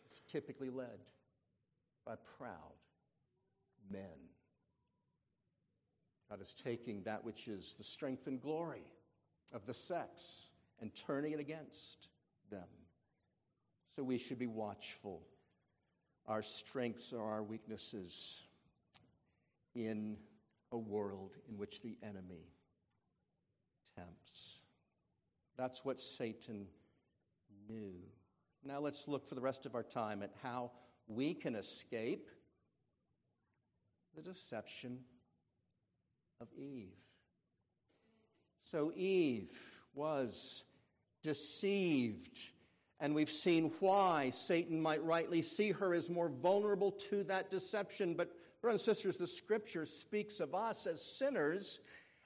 is 0.06 0.22
typically 0.26 0.70
led 0.70 1.00
by 2.06 2.14
proud 2.38 2.74
men. 3.90 4.29
God 6.30 6.40
is 6.40 6.54
taking 6.54 7.02
that 7.02 7.24
which 7.24 7.48
is 7.48 7.74
the 7.74 7.82
strength 7.82 8.28
and 8.28 8.40
glory 8.40 8.84
of 9.52 9.66
the 9.66 9.74
sex 9.74 10.50
and 10.80 10.94
turning 10.94 11.32
it 11.32 11.40
against 11.40 12.08
them. 12.50 12.68
So 13.96 14.04
we 14.04 14.16
should 14.16 14.38
be 14.38 14.46
watchful. 14.46 15.22
Our 16.26 16.44
strengths 16.44 17.12
are 17.12 17.24
our 17.24 17.42
weaknesses 17.42 18.44
in 19.74 20.16
a 20.70 20.78
world 20.78 21.32
in 21.48 21.58
which 21.58 21.82
the 21.82 21.96
enemy 22.00 22.46
tempts. 23.96 24.60
That's 25.56 25.84
what 25.84 25.98
Satan 25.98 26.66
knew. 27.68 27.94
Now 28.64 28.78
let's 28.78 29.08
look 29.08 29.26
for 29.26 29.34
the 29.34 29.40
rest 29.40 29.66
of 29.66 29.74
our 29.74 29.82
time 29.82 30.22
at 30.22 30.30
how 30.44 30.70
we 31.08 31.34
can 31.34 31.56
escape 31.56 32.28
the 34.14 34.22
deception 34.22 35.00
of 36.40 36.48
Eve. 36.56 36.96
So 38.64 38.92
Eve 38.94 39.52
was 39.94 40.64
deceived, 41.22 42.38
and 42.98 43.14
we've 43.14 43.30
seen 43.30 43.72
why 43.80 44.30
Satan 44.30 44.80
might 44.80 45.02
rightly 45.04 45.42
see 45.42 45.72
her 45.72 45.92
as 45.92 46.08
more 46.08 46.28
vulnerable 46.28 46.92
to 46.92 47.24
that 47.24 47.50
deception. 47.50 48.14
But, 48.14 48.30
brothers 48.62 48.86
and 48.86 48.96
sisters, 48.96 49.16
the 49.16 49.26
scripture 49.26 49.84
speaks 49.84 50.40
of 50.40 50.54
us 50.54 50.86
as 50.86 51.04
sinners 51.04 51.80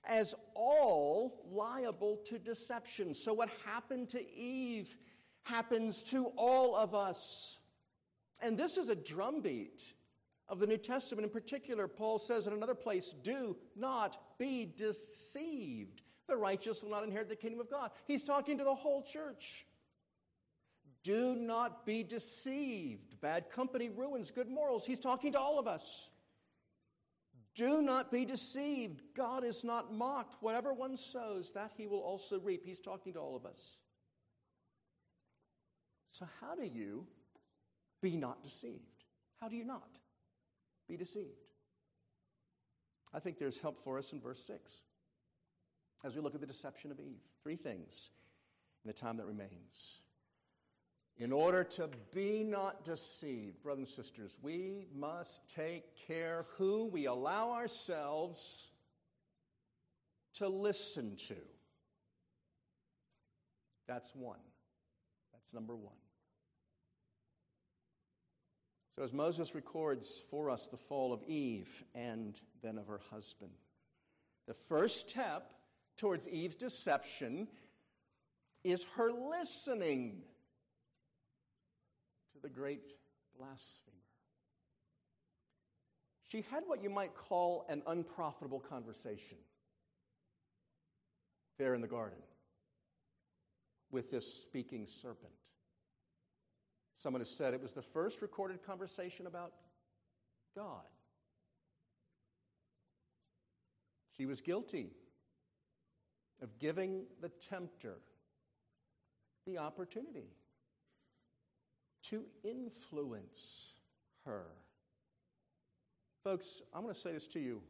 as 0.06 0.34
all 0.54 1.42
liable 1.50 2.18
to 2.26 2.38
deception. 2.38 3.14
So, 3.14 3.32
what 3.32 3.48
happened 3.64 4.10
to 4.10 4.32
Eve 4.32 4.94
happens 5.44 6.02
to 6.04 6.26
all 6.36 6.76
of 6.76 6.94
us. 6.94 7.58
And 8.40 8.58
this 8.58 8.76
is 8.76 8.90
a 8.90 8.94
drumbeat 8.94 9.93
of 10.48 10.58
the 10.58 10.66
New 10.66 10.76
Testament 10.76 11.24
in 11.24 11.30
particular, 11.30 11.88
Paul 11.88 12.18
says 12.18 12.46
in 12.46 12.52
another 12.52 12.74
place, 12.74 13.14
do 13.22 13.56
not 13.76 14.18
be 14.38 14.70
deceived. 14.76 16.02
The 16.28 16.36
righteous 16.36 16.82
will 16.82 16.90
not 16.90 17.04
inherit 17.04 17.28
the 17.28 17.36
kingdom 17.36 17.60
of 17.60 17.70
God. 17.70 17.90
He's 18.06 18.24
talking 18.24 18.58
to 18.58 18.64
the 18.64 18.74
whole 18.74 19.02
church. 19.02 19.66
Do 21.02 21.34
not 21.36 21.84
be 21.84 22.02
deceived. 22.02 23.20
Bad 23.20 23.50
company 23.50 23.90
ruins 23.90 24.30
good 24.30 24.48
morals. 24.48 24.86
He's 24.86 25.00
talking 25.00 25.32
to 25.32 25.38
all 25.38 25.58
of 25.58 25.66
us. 25.66 26.08
Do 27.54 27.82
not 27.82 28.10
be 28.10 28.24
deceived. 28.24 29.02
God 29.14 29.44
is 29.44 29.62
not 29.64 29.92
mocked. 29.92 30.42
Whatever 30.42 30.72
one 30.72 30.96
sows, 30.96 31.52
that 31.52 31.72
he 31.76 31.86
will 31.86 32.00
also 32.00 32.40
reap. 32.40 32.64
He's 32.64 32.80
talking 32.80 33.12
to 33.12 33.20
all 33.20 33.36
of 33.36 33.46
us. 33.46 33.78
So, 36.10 36.26
how 36.40 36.54
do 36.54 36.64
you 36.64 37.06
be 38.00 38.16
not 38.16 38.42
deceived? 38.42 39.04
How 39.40 39.48
do 39.48 39.56
you 39.56 39.64
not? 39.64 39.98
Be 40.88 40.96
deceived. 40.96 41.28
I 43.12 43.20
think 43.20 43.38
there's 43.38 43.58
help 43.58 43.78
for 43.78 43.98
us 43.98 44.12
in 44.12 44.20
verse 44.20 44.44
6 44.44 44.72
as 46.04 46.14
we 46.14 46.20
look 46.20 46.34
at 46.34 46.40
the 46.40 46.46
deception 46.46 46.90
of 46.90 47.00
Eve. 47.00 47.22
Three 47.42 47.56
things. 47.56 48.10
in 48.84 48.88
the 48.88 48.92
time 48.92 49.16
that 49.16 49.26
remains. 49.26 50.00
In 51.16 51.32
order 51.32 51.64
to 51.64 51.88
be 52.12 52.42
not 52.42 52.84
deceived, 52.84 53.62
brothers 53.62 53.96
and 53.96 54.04
sisters, 54.04 54.36
we 54.42 54.88
must 54.94 55.48
take 55.54 55.84
care 56.06 56.44
who 56.58 56.86
we 56.86 57.06
allow 57.06 57.52
ourselves 57.52 58.70
to 60.34 60.48
listen 60.48 61.16
to. 61.28 61.36
That's 63.86 64.14
one. 64.14 64.40
That's 65.32 65.54
number 65.54 65.76
one. 65.76 65.94
So, 68.96 69.02
as 69.02 69.12
Moses 69.12 69.54
records 69.54 70.22
for 70.30 70.50
us 70.50 70.68
the 70.68 70.76
fall 70.76 71.12
of 71.12 71.22
Eve 71.24 71.82
and 71.94 72.38
then 72.62 72.78
of 72.78 72.86
her 72.86 73.00
husband, 73.10 73.50
the 74.46 74.54
first 74.54 75.10
step 75.10 75.52
towards 75.96 76.28
Eve's 76.28 76.54
deception 76.54 77.48
is 78.62 78.84
her 78.96 79.10
listening 79.10 80.22
to 82.32 82.38
the 82.40 82.48
great 82.48 82.92
blasphemer. 83.36 83.94
She 86.30 86.44
had 86.50 86.62
what 86.66 86.82
you 86.82 86.90
might 86.90 87.14
call 87.14 87.66
an 87.68 87.82
unprofitable 87.86 88.60
conversation 88.60 89.38
there 91.58 91.74
in 91.74 91.80
the 91.80 91.88
garden 91.88 92.18
with 93.90 94.10
this 94.10 94.40
speaking 94.40 94.86
serpent. 94.86 95.32
Someone 97.04 97.20
has 97.20 97.28
said 97.28 97.52
it 97.52 97.60
was 97.60 97.74
the 97.74 97.82
first 97.82 98.22
recorded 98.22 98.64
conversation 98.64 99.26
about 99.26 99.52
God. 100.56 100.86
She 104.16 104.24
was 104.24 104.40
guilty 104.40 104.88
of 106.40 106.58
giving 106.58 107.04
the 107.20 107.28
tempter 107.28 107.96
the 109.46 109.58
opportunity 109.58 110.30
to 112.04 112.24
influence 112.42 113.74
her. 114.24 114.46
Folks, 116.22 116.62
I'm 116.72 116.84
going 116.84 116.94
to 116.94 116.98
say 116.98 117.12
this 117.12 117.26
to 117.28 117.38
you 117.38 117.60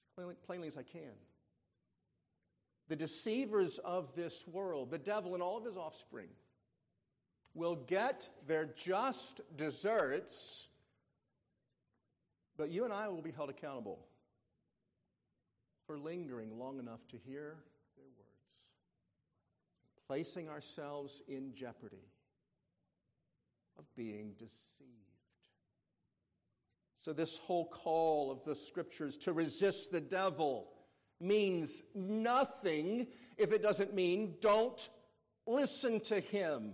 as 0.00 0.36
plainly, 0.46 0.66
as 0.66 0.78
I 0.78 0.82
can. 0.82 1.12
The 2.88 2.96
deceivers 2.96 3.76
of 3.76 4.14
this 4.14 4.48
world, 4.48 4.90
the 4.90 4.96
devil 4.96 5.34
and 5.34 5.42
all 5.42 5.58
of 5.58 5.66
his 5.66 5.76
offspring, 5.76 6.28
will 7.54 7.76
get 7.76 8.28
their 8.46 8.64
just 8.64 9.40
deserts, 9.56 10.68
but 12.56 12.70
you 12.70 12.84
and 12.84 12.92
I 12.92 13.08
will 13.08 13.22
be 13.22 13.30
held 13.30 13.50
accountable 13.50 14.06
for 15.86 15.98
lingering 15.98 16.58
long 16.58 16.78
enough 16.78 17.06
to 17.08 17.16
hear 17.16 17.56
their 17.96 18.06
words, 18.16 18.52
placing 20.06 20.48
ourselves 20.48 21.22
in 21.28 21.54
jeopardy 21.54 22.08
of 23.78 23.84
being 23.94 24.32
deceived. 24.38 24.90
So, 27.00 27.12
this 27.12 27.36
whole 27.36 27.66
call 27.66 28.30
of 28.30 28.44
the 28.44 28.54
scriptures 28.54 29.18
to 29.18 29.32
resist 29.32 29.92
the 29.92 30.00
devil 30.00 30.70
means 31.20 31.82
nothing 31.94 33.06
if 33.36 33.52
it 33.52 33.62
doesn't 33.62 33.94
mean 33.94 34.36
don't 34.40 34.88
listen 35.46 36.00
to 36.00 36.18
him. 36.18 36.72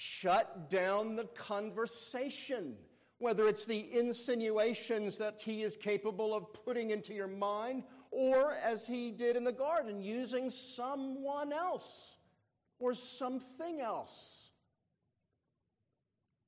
Shut 0.00 0.70
down 0.70 1.16
the 1.16 1.24
conversation. 1.24 2.76
Whether 3.18 3.48
it's 3.48 3.64
the 3.64 3.92
insinuations 3.98 5.18
that 5.18 5.42
he 5.42 5.64
is 5.64 5.76
capable 5.76 6.32
of 6.32 6.52
putting 6.64 6.90
into 6.90 7.14
your 7.14 7.26
mind, 7.26 7.82
or 8.12 8.54
as 8.54 8.86
he 8.86 9.10
did 9.10 9.34
in 9.34 9.42
the 9.42 9.50
garden, 9.50 10.00
using 10.00 10.50
someone 10.50 11.52
else 11.52 12.16
or 12.78 12.94
something 12.94 13.80
else 13.80 14.52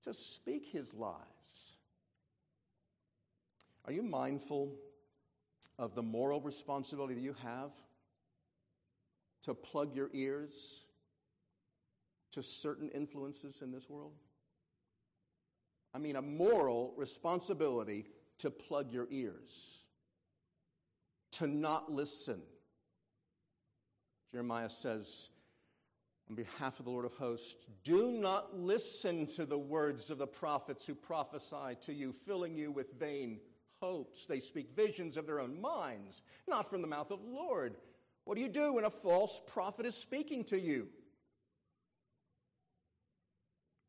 to 0.03 0.15
speak 0.15 0.67
his 0.71 0.95
lies. 0.95 1.75
Are 3.85 3.93
you 3.93 4.05
mindful 4.05 4.77
of 5.77 5.97
the 5.97 6.05
moral 6.05 6.41
responsibility 6.41 7.15
that 7.15 7.21
you 7.21 7.35
have 7.43 7.73
to 9.43 9.55
plug 9.55 9.97
your 9.97 10.09
ears 10.13 10.85
to 12.33 12.43
certain 12.43 12.89
influences 12.91 13.63
in 13.63 13.73
this 13.73 13.89
world? 13.89 14.13
I 15.95 15.99
mean, 15.99 16.17
a 16.17 16.23
moral 16.23 16.95
responsibility 16.97 18.07
to 18.39 18.51
plug 18.51 18.93
your 18.93 19.09
ears, 19.11 19.85
to 21.33 21.47
not 21.47 21.93
listen. 21.93 22.41
Jeremiah 24.33 24.71
says, 24.71 25.29
on 26.29 26.37
behalf 26.37 26.79
of 26.79 26.85
the 26.85 26.93
Lord 26.93 27.05
of 27.05 27.15
hosts, 27.15 27.57
do 27.83 28.13
not 28.13 28.57
listen 28.57 29.27
to 29.35 29.45
the 29.45 29.59
words 29.59 30.11
of 30.11 30.19
the 30.19 30.29
prophets 30.29 30.87
who 30.87 30.95
prophesy 30.95 31.77
to 31.83 31.93
you, 31.93 32.13
filling 32.13 32.55
you 32.55 32.71
with 32.71 32.99
vain 32.99 33.41
hopes. 33.81 34.27
They 34.27 34.39
speak 34.39 34.77
visions 34.77 35.17
of 35.17 35.27
their 35.27 35.41
own 35.41 35.61
minds, 35.61 36.23
not 36.47 36.71
from 36.71 36.83
the 36.83 36.89
mouth 36.89 37.11
of 37.11 37.21
the 37.21 37.31
Lord. 37.31 37.75
What 38.25 38.37
do 38.37 38.43
you 38.43 38.49
do 38.49 38.75
when 38.75 38.85
a 38.85 38.91
false 38.91 39.41
prophet 39.49 39.87
is 39.87 39.97
speaking 39.97 40.45
to 40.45 40.61
you? 40.61 40.87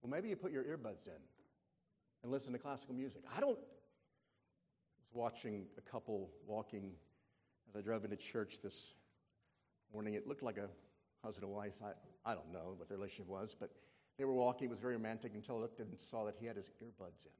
Well, 0.01 0.09
maybe 0.09 0.29
you 0.29 0.35
put 0.35 0.51
your 0.51 0.63
earbuds 0.63 1.07
in 1.07 1.21
and 2.23 2.31
listen 2.31 2.53
to 2.53 2.59
classical 2.59 2.95
music. 2.95 3.23
I 3.35 3.39
don't. 3.39 3.57
I 3.57 5.01
was 5.01 5.13
watching 5.13 5.65
a 5.77 5.81
couple 5.81 6.29
walking 6.47 6.93
as 7.69 7.75
I 7.75 7.81
drove 7.81 8.03
into 8.03 8.17
church 8.17 8.59
this 8.63 8.95
morning. 9.93 10.15
It 10.15 10.27
looked 10.27 10.43
like 10.43 10.57
a 10.57 10.69
husband 11.23 11.45
and 11.45 11.55
wife. 11.55 11.73
I, 11.83 11.91
I 12.29 12.33
don't 12.33 12.51
know 12.51 12.75
what 12.77 12.87
their 12.87 12.97
relationship 12.97 13.27
was, 13.27 13.55
but 13.57 13.71
they 14.17 14.25
were 14.25 14.33
walking. 14.33 14.67
It 14.67 14.71
was 14.71 14.79
very 14.79 14.95
romantic 14.95 15.33
until 15.35 15.57
I 15.57 15.59
looked 15.59 15.79
and 15.79 15.97
saw 15.97 16.25
that 16.25 16.35
he 16.39 16.45
had 16.45 16.55
his 16.55 16.69
earbuds 16.81 17.25
in 17.25 17.31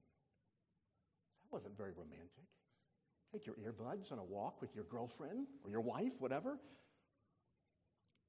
That 1.41 1.51
wasn't 1.51 1.77
very 1.77 1.91
romantic. 1.91 2.29
Take 3.31 3.45
your 3.45 3.55
earbuds 3.55 4.11
on 4.11 4.19
a 4.19 4.23
walk 4.23 4.61
with 4.61 4.75
your 4.75 4.83
girlfriend 4.85 5.47
or 5.63 5.71
your 5.71 5.81
wife, 5.81 6.19
whatever. 6.19 6.59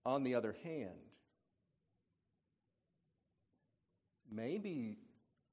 On 0.04 0.22
the 0.22 0.34
other 0.34 0.54
hand, 0.64 0.98
maybe 4.34 4.96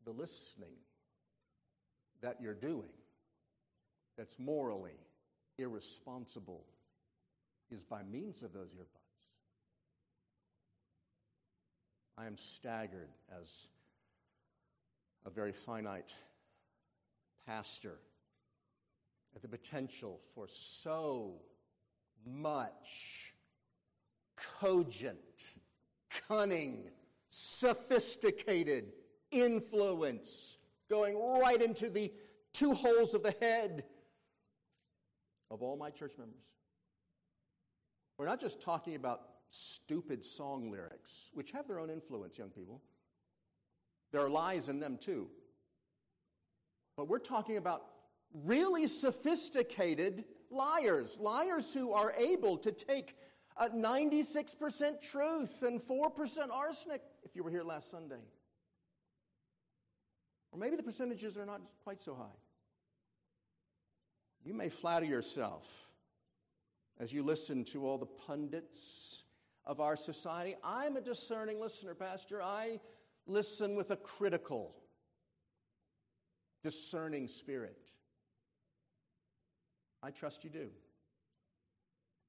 the 0.05 0.11
listening 0.11 0.75
that 2.21 2.37
you're 2.41 2.53
doing 2.53 2.89
that's 4.17 4.39
morally 4.39 4.99
irresponsible 5.57 6.65
is 7.69 7.83
by 7.83 8.03
means 8.03 8.43
of 8.43 8.53
those 8.53 8.73
earbuds. 8.73 8.99
I 12.17 12.25
am 12.25 12.37
staggered 12.37 13.09
as 13.41 13.69
a 15.25 15.29
very 15.29 15.53
finite 15.53 16.13
pastor 17.45 17.97
at 19.35 19.41
the 19.41 19.47
potential 19.47 20.19
for 20.35 20.47
so 20.47 21.35
much 22.25 23.33
cogent, 24.59 25.17
cunning, 26.27 26.89
sophisticated 27.29 28.91
influence 29.31 30.57
going 30.89 31.17
right 31.39 31.61
into 31.61 31.89
the 31.89 32.11
two 32.53 32.73
holes 32.73 33.13
of 33.13 33.23
the 33.23 33.35
head 33.39 33.83
of 35.51 35.61
all 35.61 35.77
my 35.77 35.89
church 35.89 36.13
members. 36.17 36.43
We're 38.17 38.25
not 38.25 38.41
just 38.41 38.59
talking 38.59 38.95
about 38.95 39.21
stupid 39.47 40.25
song 40.25 40.71
lyrics, 40.71 41.29
which 41.33 41.51
have 41.51 41.67
their 41.67 41.79
own 41.79 41.89
influence, 41.89 42.37
young 42.37 42.49
people. 42.49 42.81
There 44.11 44.21
are 44.21 44.29
lies 44.29 44.69
in 44.69 44.79
them 44.79 44.97
too. 44.97 45.27
But 46.97 47.07
we're 47.07 47.19
talking 47.19 47.57
about 47.57 47.85
really 48.33 48.87
sophisticated 48.87 50.25
liars, 50.51 51.17
liars 51.19 51.73
who 51.73 51.93
are 51.93 52.11
able 52.13 52.57
to 52.57 52.71
take 52.71 53.15
a 53.59 53.69
96% 53.69 55.01
truth 55.01 55.63
and 55.63 55.81
4% 55.81 56.49
arsenic, 56.51 57.01
if 57.23 57.35
you 57.35 57.43
were 57.43 57.49
here 57.49 57.63
last 57.63 57.91
Sunday. 57.91 58.23
Or 60.51 60.59
maybe 60.59 60.77
the 60.77 60.83
percentages 60.83 61.37
are 61.37 61.45
not 61.45 61.61
quite 61.83 62.01
so 62.01 62.15
high. 62.15 62.37
You 64.43 64.53
may 64.53 64.69
flatter 64.69 65.05
yourself 65.05 65.89
as 66.99 67.11
you 67.11 67.21
listen 67.21 67.65
to 67.65 67.85
all 67.85 67.97
the 67.97 68.05
pundits 68.05 69.23
of 69.65 69.81
our 69.81 69.97
society. 69.97 70.55
I'm 70.63 70.95
a 70.95 71.01
discerning 71.01 71.59
listener, 71.59 71.93
Pastor. 71.93 72.41
I 72.41 72.79
listen 73.27 73.75
with 73.75 73.91
a 73.91 73.97
critical 73.97 74.73
discerning 76.63 77.27
spirit. 77.27 77.91
I 80.01 80.11
trust 80.11 80.45
you 80.45 80.49
do. 80.49 80.69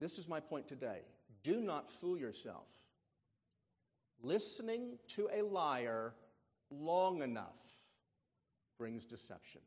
This 0.01 0.19
is 0.19 0.29
my 0.29 0.41
point 0.41 0.67
today. 0.67 1.03
Do 1.43 1.61
not 1.61 1.91
fool 1.91 2.19
yourself. 2.19 2.69
Listening 4.23 4.99
to 5.15 5.29
a 5.33 5.43
liar 5.43 6.15
long 6.71 7.23
enough 7.23 7.59
brings 8.79 9.07
deception. 9.07 9.63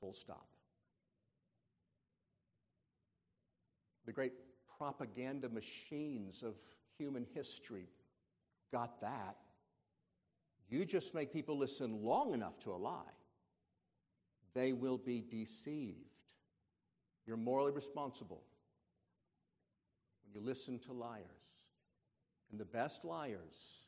Full 0.00 0.12
stop. 0.12 0.46
The 4.06 4.12
great 4.12 4.32
propaganda 4.78 5.48
machines 5.48 6.42
of 6.42 6.54
human 6.98 7.26
history 7.34 7.88
got 8.72 9.00
that. 9.00 9.36
You 10.68 10.84
just 10.84 11.14
make 11.14 11.32
people 11.32 11.58
listen 11.58 12.04
long 12.04 12.32
enough 12.32 12.58
to 12.60 12.70
a 12.70 12.76
lie, 12.76 13.02
they 14.54 14.72
will 14.72 14.98
be 14.98 15.20
deceived. 15.20 15.98
You're 17.26 17.36
morally 17.36 17.72
responsible 17.72 18.42
you 20.34 20.40
listen 20.40 20.78
to 20.80 20.92
liars. 20.92 21.24
And 22.50 22.58
the 22.58 22.64
best 22.64 23.04
liars 23.04 23.86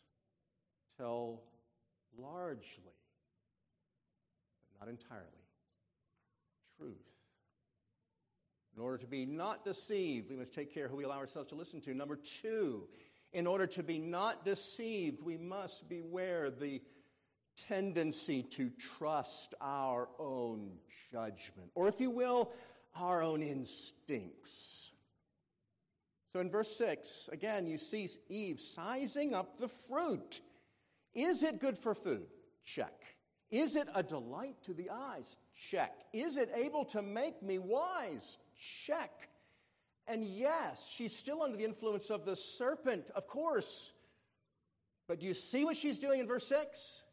tell 0.99 1.43
largely, 2.19 2.95
but 4.71 4.87
not 4.87 4.89
entirely, 4.91 5.27
truth. 6.79 6.97
In 8.77 8.83
order 8.83 8.99
to 8.99 9.07
be 9.07 9.27
not 9.27 9.65
deceived, 9.65 10.31
we 10.31 10.37
must 10.37 10.55
take 10.55 10.73
care 10.73 10.89
who 10.89 10.97
we 10.97 11.05
allow 11.05 11.19
ourselves 11.19 11.49
to 11.49 11.55
listen 11.55 11.81
to. 11.83 11.95
Number 11.95 12.17
two, 12.17 12.85
in 13.33 13.47
order 13.47 13.67
to 13.67 13.83
be 13.83 13.99
not 13.99 14.45
deceived, 14.45 15.23
we 15.23 15.37
must 15.37 15.89
beware 15.89 16.51
the 16.51 16.81
tendency 17.69 18.43
to 18.43 18.71
trust 18.71 19.55
our 19.61 20.09
own 20.19 20.73
judgment, 21.11 21.71
or 21.75 21.89
if 21.89 22.01
you 22.01 22.11
will, 22.11 22.53
our 22.97 23.23
own 23.23 23.43
instincts. 23.43 24.92
So 26.33 26.41
in 26.41 26.51
verse 26.51 26.75
6, 26.77 27.29
again, 27.33 27.67
you 27.67 27.77
see 27.77 28.09
Eve 28.29 28.61
sizing 28.61 29.35
up 29.35 29.59
the 29.59 29.69
fruit. 29.69 30.41
Is 31.15 31.43
it 31.43 31.61
good 31.61 31.77
for 31.79 31.95
food? 31.95 32.27
Check. 32.65 32.95
Is 33.51 33.77
it 33.77 33.87
a 33.95 34.03
delight 34.03 34.57
to 34.63 34.73
the 34.73 34.89
eyes? 34.91 35.37
Check. 35.55 35.93
Is 36.15 36.39
it 36.39 36.51
able 36.55 36.87
to 36.87 37.03
make 37.03 37.43
me 37.43 37.59
wise? 37.59 38.39
Check. 38.59 39.29
And 40.07 40.25
yes, 40.25 40.91
she's 40.91 41.15
still 41.15 41.43
under 41.43 41.59
the 41.59 41.65
influence 41.65 42.11
of 42.11 42.25
the 42.25 42.35
serpent, 42.35 43.11
of 43.15 43.27
course. 43.27 43.93
But 45.07 45.21
do 45.21 45.27
you 45.27 45.35
see 45.35 45.67
what 45.67 45.77
she's 45.77 45.99
doing 45.99 46.21
in 46.21 46.27
verse 46.27 46.47
6? 46.49 47.05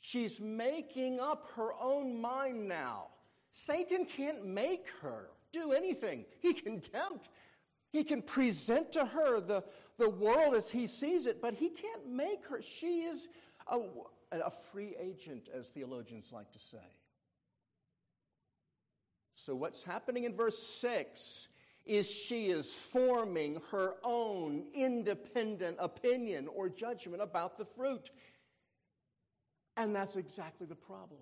She's 0.00 0.40
making 0.40 1.20
up 1.20 1.52
her 1.54 1.72
own 1.80 2.20
mind 2.20 2.68
now. 2.68 3.06
Satan 3.52 4.04
can't 4.04 4.44
make 4.44 4.86
her 5.00 5.30
do 5.52 5.72
anything. 5.72 6.26
He 6.40 6.52
can 6.52 6.80
tempt, 6.80 7.30
he 7.94 8.02
can 8.02 8.22
present 8.22 8.90
to 8.90 9.04
her 9.06 9.40
the, 9.40 9.62
the 9.98 10.10
world 10.10 10.56
as 10.56 10.68
he 10.68 10.88
sees 10.88 11.26
it, 11.26 11.40
but 11.40 11.54
he 11.54 11.68
can't 11.68 12.08
make 12.10 12.44
her. 12.46 12.60
She 12.60 13.02
is 13.02 13.28
a, 13.68 13.78
a 14.32 14.50
free 14.50 14.96
agent, 15.00 15.48
as 15.54 15.68
theologians 15.68 16.32
like 16.32 16.50
to 16.54 16.58
say. 16.58 16.76
So, 19.34 19.54
what's 19.54 19.84
happening 19.84 20.24
in 20.24 20.34
verse 20.34 20.58
6 20.58 21.48
is 21.86 22.10
she 22.10 22.46
is 22.46 22.74
forming 22.74 23.60
her 23.70 23.94
own 24.02 24.64
independent 24.74 25.76
opinion 25.78 26.48
or 26.48 26.68
judgment 26.68 27.22
about 27.22 27.58
the 27.58 27.64
fruit. 27.64 28.10
And 29.76 29.94
that's 29.94 30.16
exactly 30.16 30.66
the 30.66 30.74
problem. 30.74 31.20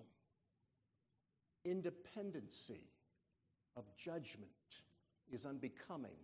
Independency 1.65 2.89
of 3.77 3.83
judgment 3.95 4.49
is 5.31 5.45
unbecoming 5.45 6.17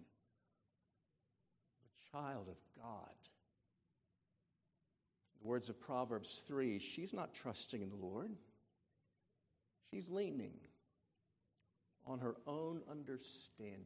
child 2.12 2.47
of 2.47 2.57
God. 2.82 3.16
The 5.41 5.47
words 5.47 5.70
of 5.70 5.80
Proverbs 5.80 6.41
3 6.47 6.80
she's 6.80 7.14
not 7.14 7.34
trusting 7.34 7.82
in 7.82 7.89
the 7.89 7.95
Lord, 7.95 8.32
she's 9.91 10.10
leaning 10.10 10.53
on 12.05 12.20
her 12.20 12.36
own 12.47 12.82
understanding. 12.89 13.86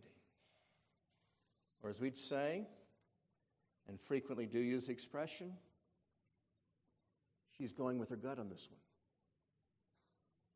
Or 1.84 1.90
as 1.90 2.00
we'd 2.00 2.18
say, 2.18 2.66
and 3.88 4.00
frequently 4.00 4.46
do 4.46 4.60
use 4.60 4.86
the 4.86 4.94
expression, 4.94 5.54
she's 7.58 7.74
going 7.74 8.00
with 8.00 8.10
her 8.10 8.16
gut 8.16 8.40
on 8.40 8.50
this 8.50 8.68
one. 8.70 8.80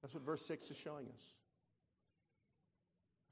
That's 0.02 0.14
what 0.14 0.24
verse 0.24 0.46
6 0.46 0.72
is 0.72 0.78
showing 0.78 1.08
us. 1.14 1.22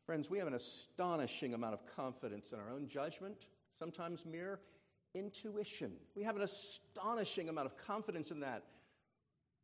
Friends, 0.06 0.30
we 0.30 0.38
have 0.38 0.48
an 0.48 0.54
astonishing 0.54 1.54
amount 1.54 1.74
of 1.74 1.96
confidence 1.96 2.52
in 2.52 2.60
our 2.60 2.70
own 2.70 2.88
judgment 2.88 3.46
sometimes 3.78 4.26
mere 4.26 4.60
intuition. 5.14 5.94
We 6.16 6.24
have 6.24 6.36
an 6.36 6.42
astonishing 6.42 7.50
amount 7.50 7.68
of 7.68 7.78
confidence 7.78 8.32
in 8.32 8.42
that. 8.42 8.64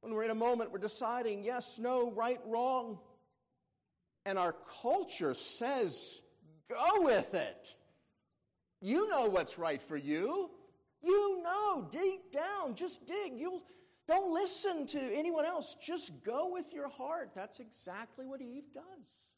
When 0.02 0.14
we're 0.14 0.24
in 0.24 0.32
a 0.32 0.36
moment, 0.36 0.72
we're 0.72 0.80
deciding 0.80 1.44
yes, 1.44 1.78
no, 1.80 2.12
right, 2.12 2.40
wrong. 2.46 3.00
And 4.26 4.38
our 4.38 4.56
culture 4.82 5.34
says, 5.34 6.22
go 6.70 7.02
with 7.04 7.34
it. 7.34 7.76
You 8.82 9.10
know 9.10 9.26
what's 9.26 9.58
right 9.58 9.82
for 9.82 9.98
you. 9.98 10.50
You 11.04 11.42
know, 11.44 11.88
deep 11.92 12.32
down, 12.32 12.76
just 12.76 13.06
dig. 13.08 13.34
You'll 13.38 13.62
don't 14.08 14.34
listen 14.34 14.86
to 14.88 15.00
anyone 15.00 15.46
else. 15.46 15.78
Just 15.82 16.24
go 16.24 16.52
with 16.52 16.74
your 16.74 16.90
heart. 16.90 17.32
That's 17.34 17.60
exactly 17.60 18.26
what 18.26 18.42
Eve 18.42 18.72
does. 18.74 19.31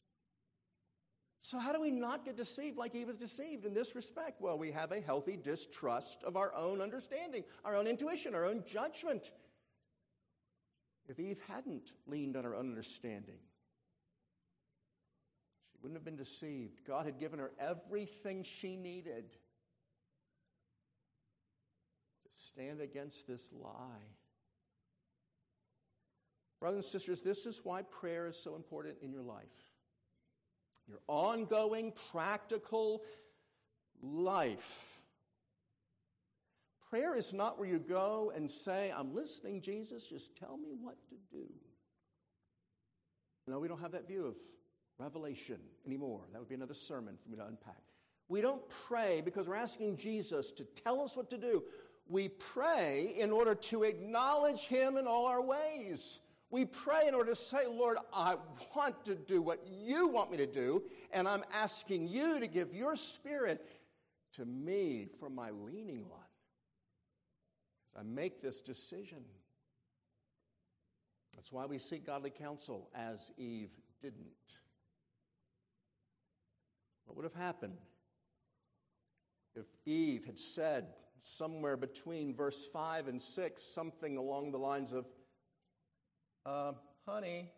So, 1.44 1.58
how 1.58 1.72
do 1.74 1.80
we 1.82 1.90
not 1.90 2.24
get 2.24 2.38
deceived 2.38 2.78
like 2.78 2.94
Eve 2.94 3.08
was 3.08 3.18
deceived 3.18 3.66
in 3.66 3.74
this 3.74 3.94
respect? 3.94 4.40
Well, 4.40 4.56
we 4.56 4.72
have 4.72 4.92
a 4.92 5.00
healthy 5.02 5.36
distrust 5.36 6.22
of 6.24 6.38
our 6.38 6.54
own 6.54 6.80
understanding, 6.80 7.44
our 7.66 7.76
own 7.76 7.86
intuition, 7.86 8.34
our 8.34 8.46
own 8.46 8.64
judgment. 8.66 9.30
If 11.06 11.20
Eve 11.20 11.38
hadn't 11.46 11.92
leaned 12.06 12.38
on 12.38 12.44
her 12.44 12.54
own 12.54 12.70
understanding, 12.70 13.36
she 15.70 15.78
wouldn't 15.82 15.98
have 15.98 16.04
been 16.06 16.16
deceived. 16.16 16.80
God 16.86 17.04
had 17.04 17.18
given 17.18 17.38
her 17.38 17.52
everything 17.60 18.42
she 18.42 18.74
needed 18.76 19.30
to 22.22 22.28
stand 22.32 22.80
against 22.80 23.26
this 23.26 23.52
lie. 23.52 24.08
Brothers 26.58 26.86
and 26.86 26.92
sisters, 26.92 27.20
this 27.20 27.44
is 27.44 27.60
why 27.62 27.82
prayer 27.82 28.28
is 28.28 28.42
so 28.42 28.56
important 28.56 28.96
in 29.02 29.12
your 29.12 29.20
life 29.20 29.73
your 30.88 31.00
ongoing 31.08 31.92
practical 32.12 33.02
life. 34.02 35.00
Prayer 36.90 37.16
is 37.16 37.32
not 37.32 37.58
where 37.58 37.68
you 37.68 37.78
go 37.78 38.32
and 38.36 38.50
say, 38.50 38.92
I'm 38.96 39.14
listening, 39.14 39.60
Jesus, 39.60 40.06
just 40.06 40.36
tell 40.36 40.56
me 40.56 40.68
what 40.80 40.96
to 41.08 41.16
do. 41.32 41.46
No, 43.46 43.58
we 43.58 43.68
don't 43.68 43.80
have 43.80 43.92
that 43.92 44.06
view 44.06 44.26
of 44.26 44.36
revelation 44.98 45.58
anymore. 45.86 46.20
That 46.32 46.38
would 46.38 46.48
be 46.48 46.54
another 46.54 46.74
sermon 46.74 47.16
for 47.22 47.28
me 47.30 47.36
to 47.36 47.46
unpack. 47.46 47.82
We 48.28 48.40
don't 48.40 48.62
pray 48.86 49.22
because 49.24 49.48
we're 49.48 49.56
asking 49.56 49.96
Jesus 49.96 50.50
to 50.52 50.64
tell 50.64 51.00
us 51.00 51.16
what 51.16 51.28
to 51.30 51.38
do. 51.38 51.64
We 52.06 52.28
pray 52.28 53.14
in 53.18 53.32
order 53.32 53.54
to 53.54 53.82
acknowledge 53.82 54.66
Him 54.66 54.96
in 54.96 55.06
all 55.06 55.26
our 55.26 55.42
ways. 55.42 56.20
We 56.50 56.64
pray 56.64 57.08
in 57.08 57.14
order 57.14 57.30
to 57.30 57.36
say, 57.36 57.66
Lord, 57.68 57.98
I 58.12 58.36
want 58.76 59.04
to 59.06 59.14
do 59.14 59.42
what 59.42 59.66
you 59.66 60.08
want 60.08 60.30
me 60.30 60.36
to 60.36 60.46
do, 60.46 60.84
and 61.12 61.26
I'm 61.26 61.42
asking 61.52 62.08
you 62.08 62.38
to 62.38 62.46
give 62.46 62.72
your 62.72 62.96
spirit 62.96 63.66
to 64.34 64.44
me 64.44 65.08
for 65.18 65.28
my 65.28 65.50
leaning 65.50 66.04
on 66.12 66.24
as 67.88 68.00
I 68.00 68.02
make 68.02 68.40
this 68.40 68.60
decision. 68.60 69.24
That's 71.34 71.52
why 71.52 71.66
we 71.66 71.78
seek 71.78 72.06
godly 72.06 72.30
counsel, 72.30 72.88
as 72.94 73.32
Eve 73.36 73.70
didn't. 74.00 74.58
What 77.06 77.16
would 77.16 77.24
have 77.24 77.34
happened 77.34 77.78
if 79.54 79.66
Eve 79.84 80.24
had 80.24 80.38
said 80.38 80.86
somewhere 81.20 81.76
between 81.76 82.34
verse 82.34 82.66
5 82.72 83.08
and 83.08 83.20
6 83.20 83.62
something 83.62 84.16
along 84.16 84.52
the 84.52 84.58
lines 84.58 84.92
of, 84.92 85.06
uh, 86.46 86.72
honey, 87.06 87.50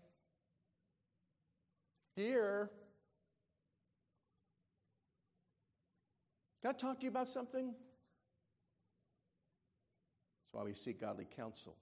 dear, 2.17 2.71
can 6.63 6.71
I 6.71 6.73
talk 6.73 7.01
to 7.01 7.05
you 7.05 7.11
about 7.11 7.29
something? 7.29 7.67
That's 7.67 7.77
why 10.53 10.63
we 10.63 10.75
seek 10.75 11.01
godly 11.01 11.27
counsel. 11.37 11.77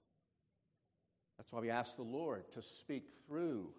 That's 1.37 1.51
why 1.51 1.59
we 1.59 1.69
ask 1.69 1.95
the 1.95 2.03
Lord 2.03 2.51
to 2.53 2.61
speak 2.61 3.09
through 3.27 3.69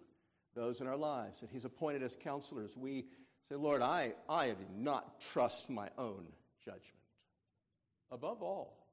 those 0.55 0.79
in 0.79 0.87
our 0.87 0.97
lives 0.97 1.41
that 1.41 1.49
He's 1.49 1.65
appointed 1.65 2.03
as 2.03 2.15
counselors. 2.15 2.77
We 2.77 3.07
say, 3.49 3.55
Lord, 3.55 3.81
I, 3.81 4.13
I 4.29 4.49
do 4.49 4.65
not 4.75 5.19
trust 5.19 5.69
my 5.69 5.89
own 5.97 6.27
judgment. 6.63 6.83
Above 8.09 8.41
all, 8.41 8.87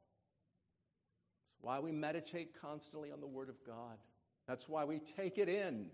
it's 1.51 1.62
why 1.62 1.78
we 1.78 1.93
meditate 1.93 2.61
constantly 2.61 3.12
on 3.12 3.20
the 3.20 3.26
Word 3.26 3.49
of 3.49 3.64
God. 3.64 3.99
That's 4.47 4.69
why 4.69 4.85
we 4.85 4.99
take 4.99 5.39
it 5.39 5.49
in 5.49 5.87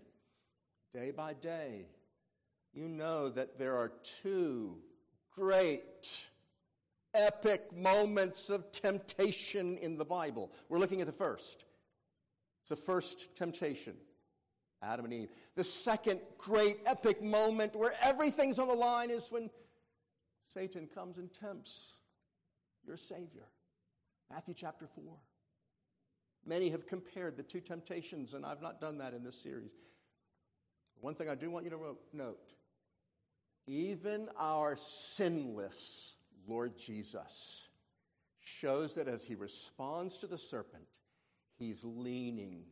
day 0.93 1.11
by 1.11 1.33
day. 1.33 1.87
You 2.73 2.87
know 2.87 3.29
that 3.29 3.57
there 3.57 3.75
are 3.77 3.91
two 4.21 4.77
great, 5.35 6.27
epic 7.13 7.75
moments 7.75 8.49
of 8.49 8.71
temptation 8.71 9.77
in 9.77 9.97
the 9.97 10.05
Bible. 10.05 10.51
We're 10.69 10.79
looking 10.79 11.01
at 11.01 11.07
the 11.07 11.13
first. 11.13 11.65
It's 12.63 12.69
the 12.69 12.75
first 12.75 13.35
temptation 13.35 13.95
Adam 14.83 15.05
and 15.05 15.13
Eve. 15.13 15.29
The 15.55 15.63
second 15.63 16.19
great, 16.37 16.79
epic 16.85 17.21
moment 17.21 17.75
where 17.75 17.93
everything's 18.01 18.57
on 18.57 18.67
the 18.67 18.73
line 18.73 19.11
is 19.11 19.31
when 19.31 19.49
Satan 20.47 20.87
comes 20.87 21.17
and 21.17 21.31
tempts 21.31 21.95
your 22.85 22.97
Savior. 22.97 23.47
Matthew 24.29 24.55
chapter 24.57 24.87
4. 24.87 25.03
Many 26.45 26.69
have 26.69 26.87
compared 26.87 27.37
the 27.37 27.43
two 27.43 27.59
temptations, 27.59 28.33
and 28.33 28.45
I've 28.45 28.61
not 28.61 28.81
done 28.81 28.97
that 28.97 29.13
in 29.13 29.23
this 29.23 29.41
series. 29.41 29.71
One 30.99 31.15
thing 31.15 31.29
I 31.29 31.35
do 31.35 31.49
want 31.49 31.65
you 31.65 31.71
to 31.71 31.97
note 32.13 32.53
even 33.67 34.27
our 34.37 34.75
sinless 34.75 36.15
Lord 36.47 36.77
Jesus 36.77 37.69
shows 38.39 38.95
that 38.95 39.07
as 39.07 39.23
he 39.23 39.35
responds 39.35 40.17
to 40.17 40.27
the 40.27 40.37
serpent, 40.37 40.99
he's 41.57 41.83
leaning 41.83 42.63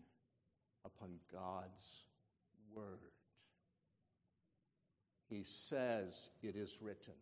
upon 0.84 1.20
God's 1.32 2.05
word. 2.74 2.99
He 5.30 5.43
says, 5.43 6.32
It 6.41 6.55
is 6.55 6.78
written, 6.82 7.13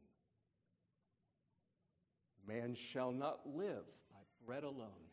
Man 2.47 2.75
shall 2.75 3.11
not 3.11 3.41
live 3.45 3.83
by 4.11 4.19
bread 4.45 4.63
alone, 4.63 5.06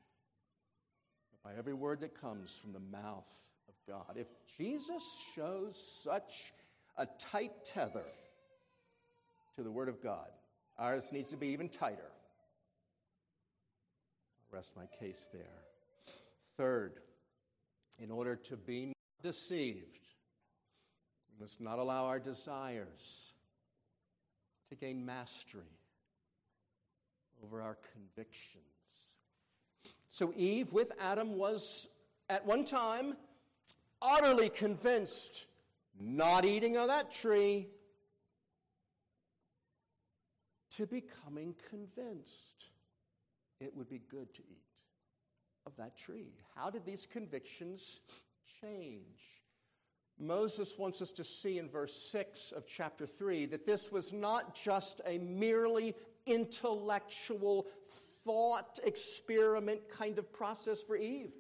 by 1.45 1.51
every 1.59 1.75
word 1.75 2.01
that 2.01 2.19
comes 2.19 2.57
from 2.57 2.73
the 2.73 2.81
mouth 2.81 3.45
of 3.69 3.75
God. 3.87 4.17
If 4.17 4.29
Jesus 4.57 5.03
shows 5.35 5.77
such 6.03 6.53
a 6.97 7.07
tight 7.19 7.65
tether 7.65 8.07
to 9.57 9.63
the 9.63 9.71
Word 9.71 9.89
of 9.89 10.03
God, 10.03 10.29
ours 10.79 11.11
needs 11.13 11.31
to 11.31 11.37
be 11.37 11.49
even 11.49 11.69
tighter. 11.69 12.11
I'll 14.41 14.57
rest 14.57 14.73
my 14.77 14.87
case 14.99 15.29
there. 15.33 15.43
Third, 16.57 16.95
in 18.01 18.11
order 18.11 18.37
to 18.37 18.57
be 18.57 18.95
deceived, 19.23 19.99
we 21.29 21.43
must 21.43 21.61
not 21.61 21.79
allow 21.79 22.07
our 22.07 22.21
desires 22.21 23.33
to 24.71 24.77
gain 24.77 25.05
mastery 25.05 25.63
over 27.43 27.61
our 27.61 27.77
convictions. 27.93 28.65
So 30.15 30.33
Eve 30.37 30.73
with 30.73 30.93
Adam 31.01 31.39
was 31.39 31.89
at 32.29 32.47
one 32.47 32.65
time 32.65 33.17
utterly 34.01 34.49
convinced 34.49 35.47
not 36.01 36.45
eating 36.45 36.77
of 36.77 36.87
that 36.87 37.13
tree 37.13 37.67
to 40.77 40.87
becoming 40.87 41.57
convinced 41.69 42.67
it 43.59 43.75
would 43.75 43.89
be 43.89 44.03
good 44.09 44.33
to 44.35 44.43
eat 44.43 44.63
of 45.67 45.75
that 45.79 45.99
tree. 45.99 46.31
How 46.55 46.71
did 46.71 46.87
these 46.87 47.09
convictions 47.11 48.01
change? 48.61 49.19
Moses 50.17 50.79
wants 50.79 51.03
us 51.03 51.11
to 51.11 51.25
see 51.25 51.59
in 51.59 51.69
verse 51.69 51.93
6 52.13 52.53
of 52.53 52.69
chapter 52.69 53.05
3 53.05 53.47
that 53.47 53.67
this 53.67 53.91
was 53.91 54.13
not 54.13 54.55
just 54.55 55.01
a 55.07 55.19
merely 55.19 55.93
intellectual 56.25 57.67
thought 58.25 58.79
experiment 58.85 59.89
kind 59.91 60.19
of 60.19 60.33
process 60.33 60.83
for 60.83 60.97
Eve. 60.97 61.33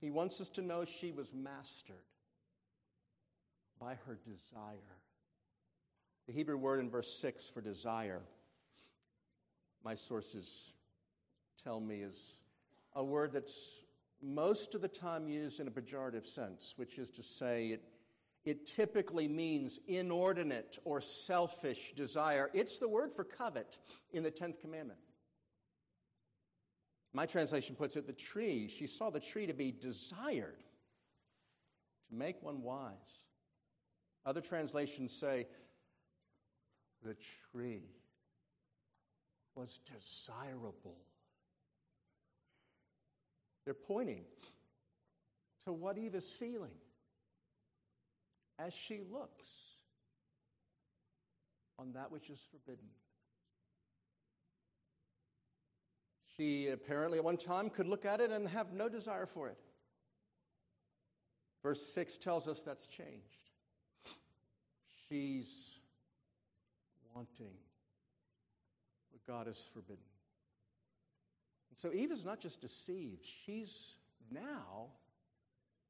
He 0.00 0.10
wants 0.10 0.40
us 0.40 0.48
to 0.50 0.62
know 0.62 0.84
she 0.84 1.12
was 1.12 1.32
mastered 1.32 1.96
by 3.80 3.94
her 4.06 4.18
desire. 4.24 4.96
The 6.26 6.32
Hebrew 6.32 6.56
word 6.56 6.80
in 6.80 6.90
verse 6.90 7.18
6 7.20 7.48
for 7.48 7.60
desire, 7.60 8.20
my 9.84 9.94
sources 9.94 10.72
tell 11.62 11.80
me, 11.80 12.02
is 12.02 12.40
a 12.94 13.04
word 13.04 13.32
that's 13.32 13.82
most 14.22 14.74
of 14.74 14.80
the 14.80 14.88
time 14.88 15.28
used 15.28 15.60
in 15.60 15.68
a 15.68 15.70
pejorative 15.70 16.26
sense, 16.26 16.74
which 16.76 16.98
is 16.98 17.10
to 17.10 17.22
say 17.22 17.68
it, 17.68 17.82
it 18.44 18.66
typically 18.66 19.28
means 19.28 19.78
inordinate 19.86 20.78
or 20.84 21.00
selfish 21.00 21.92
desire. 21.96 22.50
It's 22.54 22.78
the 22.78 22.88
word 22.88 23.12
for 23.12 23.24
covet 23.24 23.78
in 24.12 24.22
the 24.22 24.30
10th 24.30 24.60
commandment. 24.60 24.98
My 27.16 27.24
translation 27.24 27.74
puts 27.74 27.96
it 27.96 28.06
the 28.06 28.12
tree, 28.12 28.68
she 28.68 28.86
saw 28.86 29.08
the 29.08 29.20
tree 29.20 29.46
to 29.46 29.54
be 29.54 29.72
desired, 29.72 30.62
to 32.10 32.14
make 32.14 32.42
one 32.42 32.60
wise. 32.60 33.24
Other 34.26 34.42
translations 34.42 35.18
say 35.18 35.46
the 37.02 37.16
tree 37.54 37.84
was 39.54 39.78
desirable. 39.90 40.98
They're 43.64 43.72
pointing 43.72 44.26
to 45.64 45.72
what 45.72 45.96
Eve 45.96 46.16
is 46.16 46.28
feeling 46.28 46.76
as 48.58 48.74
she 48.74 49.00
looks 49.10 49.48
on 51.78 51.94
that 51.94 52.12
which 52.12 52.28
is 52.28 52.46
forbidden. 52.50 52.88
She 56.36 56.68
apparently 56.68 57.18
at 57.18 57.24
one 57.24 57.36
time 57.36 57.70
could 57.70 57.86
look 57.86 58.04
at 58.04 58.20
it 58.20 58.30
and 58.30 58.48
have 58.48 58.72
no 58.72 58.88
desire 58.88 59.26
for 59.26 59.48
it. 59.48 59.56
Verse 61.62 61.82
6 61.94 62.18
tells 62.18 62.46
us 62.46 62.62
that's 62.62 62.86
changed. 62.86 63.50
She's 65.08 65.78
wanting 67.14 67.54
what 69.10 69.26
God 69.26 69.46
has 69.46 69.64
forbidden. 69.72 70.04
And 71.70 71.78
so 71.78 71.92
Eve 71.92 72.12
is 72.12 72.24
not 72.24 72.40
just 72.40 72.60
deceived, 72.60 73.24
she's 73.24 73.96
now 74.30 74.88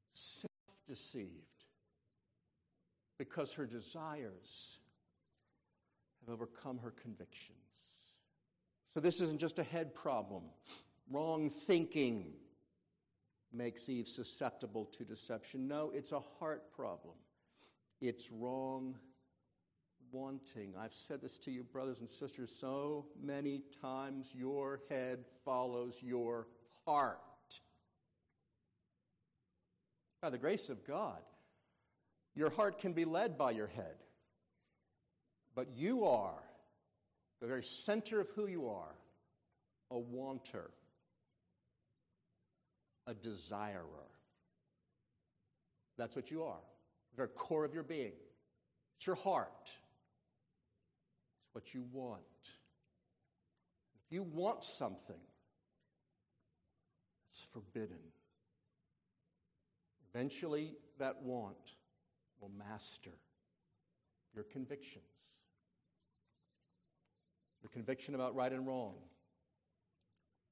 self 0.09 0.51
deceived 0.87 1.63
because 3.17 3.53
her 3.53 3.65
desires 3.65 4.77
have 6.19 6.33
overcome 6.33 6.79
her 6.79 6.91
convictions. 6.91 7.57
So 8.97 9.01
this 9.01 9.21
isn't 9.21 9.39
just 9.39 9.59
a 9.59 9.63
head 9.63 9.93
problem. 9.93 10.41
Wrong 11.11 11.51
thinking 11.51 12.33
makes 13.53 13.89
Eve 13.89 14.07
susceptible 14.07 14.85
to 14.85 15.03
deception. 15.05 15.67
No, 15.67 15.91
it's 15.93 16.13
a 16.13 16.19
heart 16.19 16.71
problem. 16.71 17.13
It's 18.01 18.31
wrong 18.31 18.95
wanting. 20.11 20.73
I've 20.75 20.95
said 20.95 21.21
this 21.21 21.37
to 21.41 21.51
you, 21.51 21.61
brothers 21.61 21.99
and 21.99 22.09
sisters, 22.09 22.51
so 22.51 23.05
many 23.21 23.61
times 23.83 24.33
your 24.35 24.79
head 24.89 25.25
follows 25.45 25.99
your 26.01 26.47
heart. 26.83 27.19
By 30.23 30.31
the 30.31 30.39
grace 30.39 30.69
of 30.69 30.83
God, 30.83 31.21
your 32.33 32.49
heart 32.49 32.79
can 32.79 32.93
be 32.93 33.05
led 33.05 33.37
by 33.37 33.51
your 33.51 33.67
head, 33.67 33.97
but 35.53 35.67
you 35.75 36.03
are 36.05 36.46
the 37.39 37.47
very 37.47 37.63
center 37.63 38.19
of 38.19 38.29
who 38.31 38.47
you 38.47 38.69
are 38.69 38.95
a 39.89 39.97
wanter, 39.97 40.69
a 43.05 43.13
desirer. 43.13 43.83
That's 45.97 46.15
what 46.15 46.29
you 46.29 46.43
are, 46.43 46.59
the 47.11 47.15
very 47.15 47.29
core 47.29 47.63
of 47.63 47.73
your 47.73 47.83
being. 47.83 48.11
It's 48.97 49.07
your 49.07 49.15
heart 49.15 49.71
it's 51.47 51.53
what 51.53 51.73
you 51.73 51.85
want. 51.91 52.21
If 54.05 54.11
you 54.11 54.23
want 54.23 54.63
something, 54.63 55.19
it's 57.29 57.41
forbidden. 57.51 57.99
Eventually, 60.13 60.73
that 60.99 61.21
want 61.23 61.75
will 62.39 62.51
master 62.57 63.11
your 64.33 64.43
convictions. 64.43 65.03
Your 67.67 67.73
conviction 67.73 68.15
about 68.15 68.33
right 68.33 68.53
and 68.53 68.65
wrong 68.65 68.93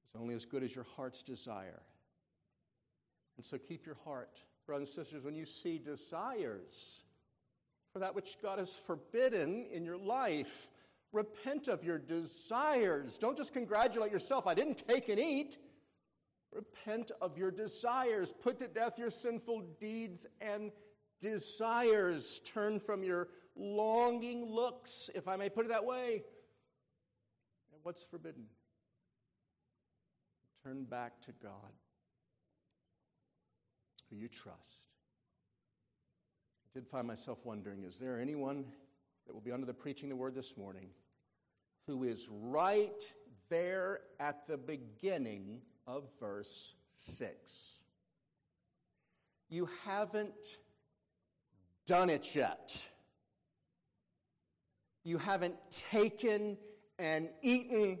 is 0.06 0.20
only 0.20 0.34
as 0.34 0.44
good 0.44 0.62
as 0.62 0.74
your 0.74 0.84
heart's 0.96 1.22
desire. 1.22 1.80
And 3.38 3.46
so 3.46 3.56
keep 3.56 3.86
your 3.86 3.96
heart, 4.04 4.38
brothers 4.66 4.90
and 4.90 5.06
sisters, 5.06 5.24
when 5.24 5.34
you 5.34 5.46
see 5.46 5.78
desires 5.78 7.04
for 7.90 8.00
that 8.00 8.14
which 8.14 8.36
God 8.42 8.58
has 8.58 8.76
forbidden 8.76 9.64
in 9.72 9.82
your 9.84 9.96
life, 9.96 10.68
Repent 11.16 11.68
of 11.68 11.82
your 11.82 11.96
desires. 11.96 13.16
Don't 13.16 13.38
just 13.38 13.54
congratulate 13.54 14.12
yourself, 14.12 14.46
I 14.46 14.52
didn't 14.52 14.86
take 14.86 15.08
and 15.08 15.18
eat. 15.18 15.56
Repent 16.52 17.10
of 17.22 17.38
your 17.38 17.50
desires. 17.50 18.34
Put 18.42 18.58
to 18.58 18.68
death 18.68 18.98
your 18.98 19.08
sinful 19.08 19.62
deeds 19.80 20.26
and 20.42 20.72
desires. 21.22 22.42
Turn 22.44 22.78
from 22.78 23.02
your 23.02 23.28
longing 23.54 24.44
looks, 24.44 25.08
if 25.14 25.26
I 25.26 25.36
may 25.36 25.48
put 25.48 25.64
it 25.64 25.68
that 25.68 25.86
way. 25.86 26.22
What's 27.86 28.02
forbidden? 28.02 28.46
Turn 30.64 30.82
back 30.82 31.20
to 31.20 31.32
God, 31.40 31.70
who 34.10 34.16
you 34.16 34.26
trust. 34.26 34.80
I 36.64 36.80
did 36.80 36.88
find 36.88 37.06
myself 37.06 37.46
wondering 37.46 37.84
is 37.84 38.00
there 38.00 38.20
anyone 38.20 38.64
that 39.24 39.34
will 39.34 39.40
be 39.40 39.52
under 39.52 39.66
the 39.66 39.72
preaching 39.72 40.08
the 40.08 40.16
word 40.16 40.34
this 40.34 40.56
morning 40.56 40.88
who 41.86 42.02
is 42.02 42.28
right 42.28 43.04
there 43.50 44.00
at 44.18 44.48
the 44.48 44.56
beginning 44.56 45.60
of 45.86 46.10
verse 46.18 46.74
6. 46.88 47.84
You 49.48 49.68
haven't 49.84 50.58
done 51.86 52.10
it 52.10 52.34
yet. 52.34 52.84
You 55.04 55.18
haven't 55.18 55.54
taken 55.70 56.58
and 56.98 57.28
eaten 57.42 57.98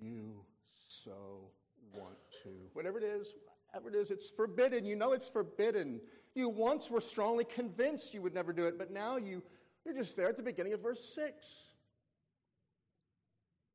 you 0.00 0.44
so 0.88 1.50
want 1.94 2.16
to. 2.42 2.50
Whatever 2.72 2.98
it 2.98 3.04
is, 3.04 3.32
whatever 3.70 3.88
it 3.88 4.00
is, 4.00 4.10
it's 4.10 4.28
forbidden. 4.28 4.84
You 4.84 4.96
know 4.96 5.12
it's 5.12 5.28
forbidden. 5.28 6.00
You 6.34 6.48
once 6.48 6.90
were 6.90 7.00
strongly 7.00 7.44
convinced 7.44 8.14
you 8.14 8.22
would 8.22 8.34
never 8.34 8.52
do 8.52 8.66
it, 8.66 8.78
but 8.78 8.90
now 8.90 9.16
you, 9.16 9.42
you're 9.84 9.94
just 9.94 10.16
there 10.16 10.28
at 10.28 10.36
the 10.36 10.42
beginning 10.42 10.72
of 10.72 10.82
verse 10.82 11.14
6. 11.14 11.72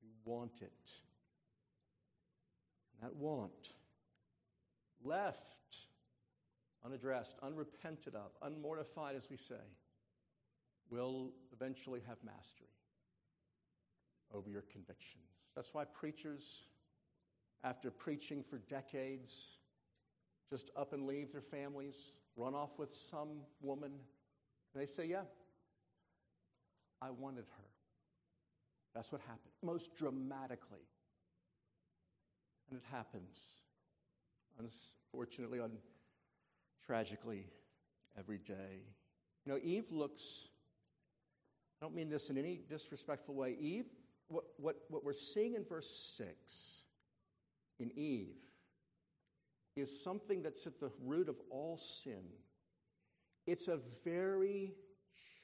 You 0.01 0.09
want 0.25 0.61
it. 0.61 0.91
And 2.93 3.09
that 3.09 3.15
want, 3.15 3.73
left 5.03 5.59
unaddressed, 6.85 7.37
unrepented 7.41 8.15
of, 8.15 8.31
unmortified, 8.41 9.15
as 9.15 9.29
we 9.29 9.37
say, 9.37 9.55
will 10.89 11.31
eventually 11.53 12.01
have 12.07 12.17
mastery 12.23 12.67
over 14.33 14.49
your 14.49 14.63
convictions. 14.71 15.23
That's 15.55 15.73
why 15.73 15.85
preachers, 15.85 16.67
after 17.63 17.91
preaching 17.91 18.43
for 18.43 18.57
decades, 18.57 19.57
just 20.49 20.69
up 20.75 20.93
and 20.93 21.05
leave 21.05 21.31
their 21.31 21.41
families, 21.41 22.11
run 22.35 22.55
off 22.55 22.79
with 22.79 22.91
some 22.91 23.41
woman, 23.61 23.91
and 23.91 24.81
they 24.81 24.85
say, 24.85 25.05
Yeah, 25.05 25.23
I 27.01 27.11
wanted 27.11 27.45
her. 27.57 27.69
That's 28.93 29.11
what 29.11 29.21
happened, 29.21 29.53
most 29.61 29.95
dramatically. 29.95 30.87
And 32.69 32.79
it 32.79 32.85
happens, 32.91 33.39
unfortunately, 34.59 35.59
on 35.59 35.71
tragically 36.85 37.45
every 38.17 38.37
day. 38.37 38.81
You 39.45 39.53
know, 39.53 39.59
Eve 39.63 39.91
looks, 39.91 40.47
I 41.81 41.85
don't 41.85 41.95
mean 41.95 42.09
this 42.09 42.29
in 42.29 42.37
any 42.37 42.59
disrespectful 42.69 43.35
way. 43.35 43.55
Eve, 43.59 43.85
what, 44.27 44.43
what, 44.57 44.75
what 44.89 45.03
we're 45.03 45.13
seeing 45.13 45.55
in 45.55 45.63
verse 45.63 45.89
6 46.17 46.83
in 47.79 47.91
Eve 47.97 48.35
is 49.75 50.03
something 50.03 50.41
that's 50.43 50.67
at 50.67 50.79
the 50.79 50.91
root 51.03 51.29
of 51.29 51.37
all 51.49 51.77
sin. 51.77 52.23
It's 53.47 53.67
a 53.67 53.79
very 54.03 54.73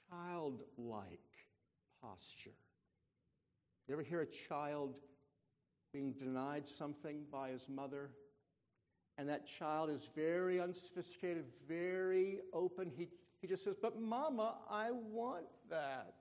childlike 0.09 1.19
posture. 2.01 2.51
You 3.87 3.93
ever 3.93 4.03
hear 4.03 4.21
a 4.21 4.25
child 4.25 4.95
being 5.93 6.13
denied 6.13 6.67
something 6.67 7.23
by 7.31 7.49
his 7.49 7.69
mother? 7.69 8.11
And 9.17 9.29
that 9.29 9.47
child 9.47 9.89
is 9.89 10.09
very 10.13 10.59
unsophisticated, 10.59 11.45
very 11.67 12.39
open. 12.51 12.91
He, 12.95 13.07
he 13.45 13.49
just 13.49 13.63
says, 13.63 13.75
But 13.79 14.01
mama, 14.01 14.55
I 14.71 14.89
want 14.89 15.45
that. 15.69 16.15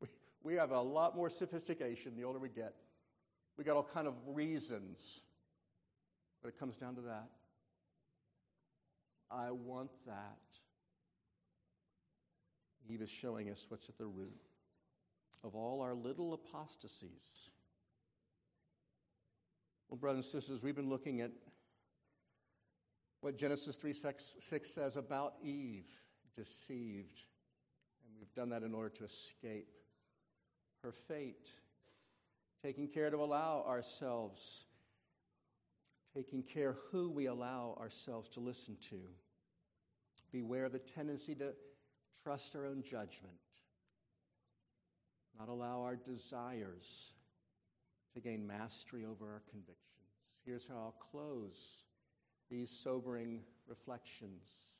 We, 0.00 0.08
we 0.42 0.54
have 0.54 0.72
a 0.72 0.80
lot 0.80 1.14
more 1.14 1.30
sophistication 1.30 2.16
the 2.16 2.24
older 2.24 2.40
we 2.40 2.48
get. 2.48 2.74
We 3.56 3.62
got 3.62 3.76
all 3.76 3.88
kind 3.94 4.08
of 4.08 4.14
reasons. 4.26 5.20
But 6.42 6.48
it 6.48 6.58
comes 6.58 6.76
down 6.76 6.96
to 6.96 7.02
that. 7.02 7.28
I 9.30 9.52
want 9.52 9.90
that. 10.06 10.38
Eve 12.88 13.02
is 13.02 13.10
showing 13.10 13.50
us 13.50 13.66
what's 13.68 13.88
at 13.88 13.98
the 13.98 14.06
root 14.06 14.48
of 15.44 15.54
all 15.54 15.80
our 15.80 15.94
little 15.94 16.34
apostasies. 16.34 17.50
Well, 19.88 19.98
brothers 19.98 20.24
and 20.24 20.42
sisters, 20.42 20.64
we've 20.64 20.74
been 20.74 20.88
looking 20.88 21.20
at 21.20 21.30
what 23.20 23.36
Genesis 23.36 23.76
3 23.76 23.92
6, 23.92 24.36
6 24.38 24.70
says 24.70 24.96
about 24.96 25.34
Eve, 25.42 25.88
deceived. 26.36 27.22
And 28.04 28.14
we've 28.18 28.32
done 28.34 28.50
that 28.50 28.62
in 28.62 28.74
order 28.74 28.90
to 28.90 29.04
escape 29.04 29.68
her 30.82 30.92
fate, 30.92 31.50
taking 32.62 32.88
care 32.88 33.10
to 33.10 33.16
allow 33.16 33.64
ourselves, 33.66 34.66
taking 36.14 36.42
care 36.42 36.76
who 36.90 37.10
we 37.10 37.26
allow 37.26 37.76
ourselves 37.80 38.28
to 38.30 38.40
listen 38.40 38.76
to. 38.90 39.00
Beware 40.30 40.66
of 40.66 40.72
the 40.72 40.78
tendency 40.78 41.34
to 41.36 41.54
trust 42.22 42.54
our 42.54 42.66
own 42.66 42.82
judgment, 42.82 43.38
not 45.38 45.48
allow 45.48 45.82
our 45.82 45.96
desires 45.96 47.12
to 48.14 48.20
gain 48.20 48.46
mastery 48.46 49.04
over 49.04 49.26
our 49.26 49.42
convictions. 49.50 49.78
Here's 50.44 50.68
how 50.68 50.76
I'll 50.76 50.96
close 51.10 51.84
these 52.50 52.70
sobering 52.70 53.40
reflections. 53.66 54.78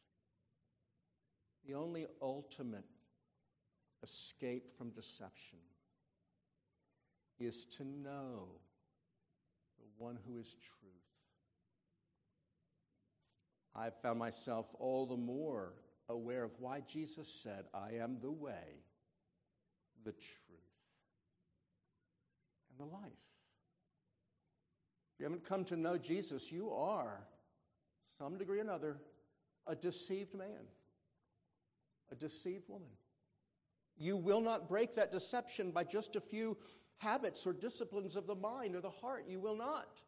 The 1.66 1.74
only 1.74 2.06
ultimate 2.22 2.84
escape 4.02 4.76
from 4.76 4.90
deception 4.90 5.58
is 7.38 7.64
to 7.64 7.84
know 7.84 8.48
the 9.78 9.86
one 9.96 10.18
who 10.26 10.38
is 10.38 10.54
truth. 10.54 10.92
I've 13.74 14.00
found 14.00 14.18
myself 14.18 14.74
all 14.78 15.06
the 15.06 15.16
more 15.16 15.74
aware 16.08 16.42
of 16.42 16.52
why 16.58 16.82
Jesus 16.88 17.28
said, 17.28 17.66
I 17.74 17.94
am 18.02 18.18
the 18.20 18.30
way, 18.30 18.82
the 20.04 20.12
truth, 20.12 20.58
and 22.70 22.88
the 22.88 22.92
life. 22.92 23.02
If 25.12 25.20
you 25.20 25.24
haven't 25.24 25.44
come 25.44 25.64
to 25.66 25.76
know 25.76 25.98
Jesus, 25.98 26.50
you 26.50 26.70
are, 26.70 27.20
some 28.18 28.36
degree 28.36 28.58
or 28.58 28.62
another, 28.62 28.98
a 29.66 29.74
deceived 29.74 30.36
man, 30.36 30.66
a 32.10 32.14
deceived 32.14 32.68
woman. 32.68 32.88
You 33.96 34.16
will 34.16 34.40
not 34.40 34.68
break 34.68 34.94
that 34.94 35.12
deception 35.12 35.70
by 35.70 35.84
just 35.84 36.16
a 36.16 36.20
few 36.20 36.56
habits 36.98 37.46
or 37.46 37.52
disciplines 37.52 38.16
of 38.16 38.26
the 38.26 38.34
mind 38.34 38.74
or 38.74 38.80
the 38.80 38.90
heart. 38.90 39.24
You 39.28 39.40
will 39.40 39.56
not. 39.56 40.02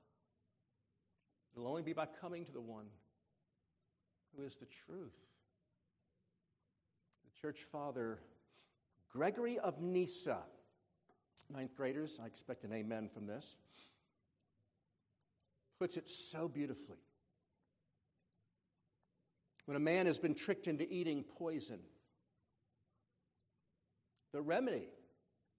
It'll 1.54 1.68
only 1.68 1.82
be 1.82 1.92
by 1.92 2.06
coming 2.20 2.44
to 2.44 2.52
the 2.52 2.60
one 2.60 2.86
who 4.36 4.44
is 4.44 4.56
the 4.56 4.66
truth. 4.66 5.16
The 7.24 7.40
church 7.40 7.60
father, 7.60 8.20
Gregory 9.12 9.58
of 9.58 9.80
Nyssa, 9.80 10.38
ninth 11.52 11.74
graders, 11.76 12.20
I 12.22 12.26
expect 12.26 12.64
an 12.64 12.72
amen 12.72 13.08
from 13.12 13.26
this, 13.26 13.56
puts 15.78 15.96
it 15.96 16.06
so 16.06 16.46
beautifully. 16.46 16.98
When 19.66 19.76
a 19.76 19.80
man 19.80 20.06
has 20.06 20.18
been 20.18 20.34
tricked 20.34 20.66
into 20.66 20.90
eating 20.92 21.24
poison, 21.38 21.80
the 24.32 24.40
remedy, 24.40 24.88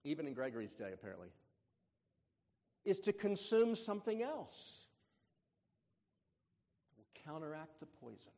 even 0.03 0.27
in 0.27 0.33
Gregory's 0.33 0.75
day 0.75 0.91
apparently, 0.93 1.29
is 2.83 2.99
to 3.01 3.13
consume 3.13 3.75
something 3.75 4.21
else 4.21 4.87
that 6.89 6.97
will 6.97 7.23
counteract 7.25 7.79
the 7.79 7.85
poison. 7.85 8.31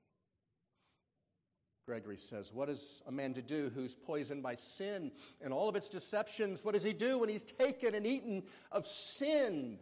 Gregory 1.86 2.18
says, 2.18 2.54
What 2.54 2.70
is 2.70 3.02
a 3.08 3.12
man 3.12 3.34
to 3.34 3.42
do 3.42 3.72
who's 3.74 3.96
poisoned 3.96 4.42
by 4.42 4.56
sin 4.56 5.12
and 5.42 5.54
all 5.54 5.68
of 5.68 5.76
its 5.76 5.90
deceptions? 5.90 6.64
What 6.64 6.74
does 6.74 6.84
he 6.84 6.94
do 6.94 7.20
when 7.20 7.30
he's 7.30 7.44
taken 7.44 7.94
and 7.94 8.08
eaten 8.08 8.44
of 8.72 8.88
sin? 8.88 9.80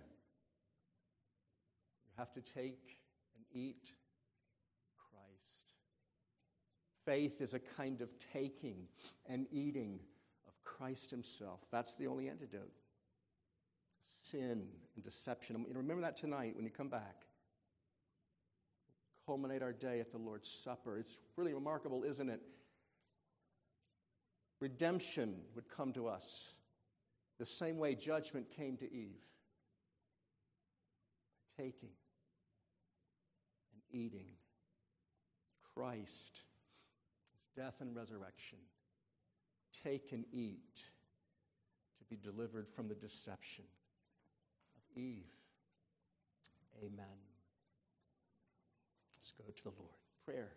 You 2.05 2.11
have 2.17 2.31
to 2.31 2.41
take 2.41 2.97
and 3.35 3.45
eat 3.51 3.93
Christ. 4.95 5.75
Faith 7.11 7.41
is 7.41 7.53
a 7.53 7.59
kind 7.59 7.99
of 7.99 8.09
taking 8.31 8.87
and 9.27 9.45
eating 9.51 9.99
of 10.47 10.53
Christ 10.63 11.11
Himself. 11.11 11.59
That's 11.69 11.95
the 11.95 12.07
only 12.07 12.29
antidote. 12.29 12.71
Sin 14.21 14.63
and 14.95 15.03
deception. 15.03 15.57
And 15.57 15.75
remember 15.75 16.03
that 16.03 16.15
tonight 16.15 16.55
when 16.55 16.63
you 16.63 16.71
come 16.71 16.87
back 16.87 17.25
culminate 19.25 19.61
our 19.61 19.73
day 19.73 19.99
at 19.99 20.09
the 20.09 20.17
Lord's 20.17 20.47
Supper. 20.47 20.97
It's 20.97 21.19
really 21.35 21.53
remarkable, 21.53 22.03
isn't 22.03 22.29
it? 22.29 22.41
Redemption 24.61 25.35
would 25.53 25.67
come 25.67 25.91
to 25.91 26.07
us 26.07 26.53
the 27.39 27.45
same 27.45 27.77
way 27.77 27.93
judgment 27.93 28.49
came 28.55 28.77
to 28.77 28.85
Eve 28.85 29.19
taking 31.57 31.89
and 33.73 33.81
eating 33.91 34.27
Christ, 35.75 36.43
death 37.55 37.75
and 37.79 37.95
resurrection. 37.95 38.57
Take 39.83 40.11
and 40.11 40.25
eat 40.31 40.89
to 41.97 42.05
be 42.09 42.17
delivered 42.17 42.67
from 42.69 42.87
the 42.87 42.95
deception 42.95 43.65
of 44.75 44.97
Eve. 45.01 45.25
Amen 46.83 47.31
Let's 49.21 49.47
go 49.47 49.53
to 49.53 49.63
the 49.63 49.81
Lord. 49.81 49.91
Prayer. 50.25 50.49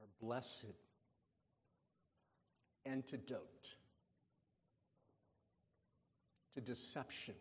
Our 0.00 0.06
blessed 0.20 0.66
antidote 2.90 3.74
to 6.54 6.60
deception 6.60 7.34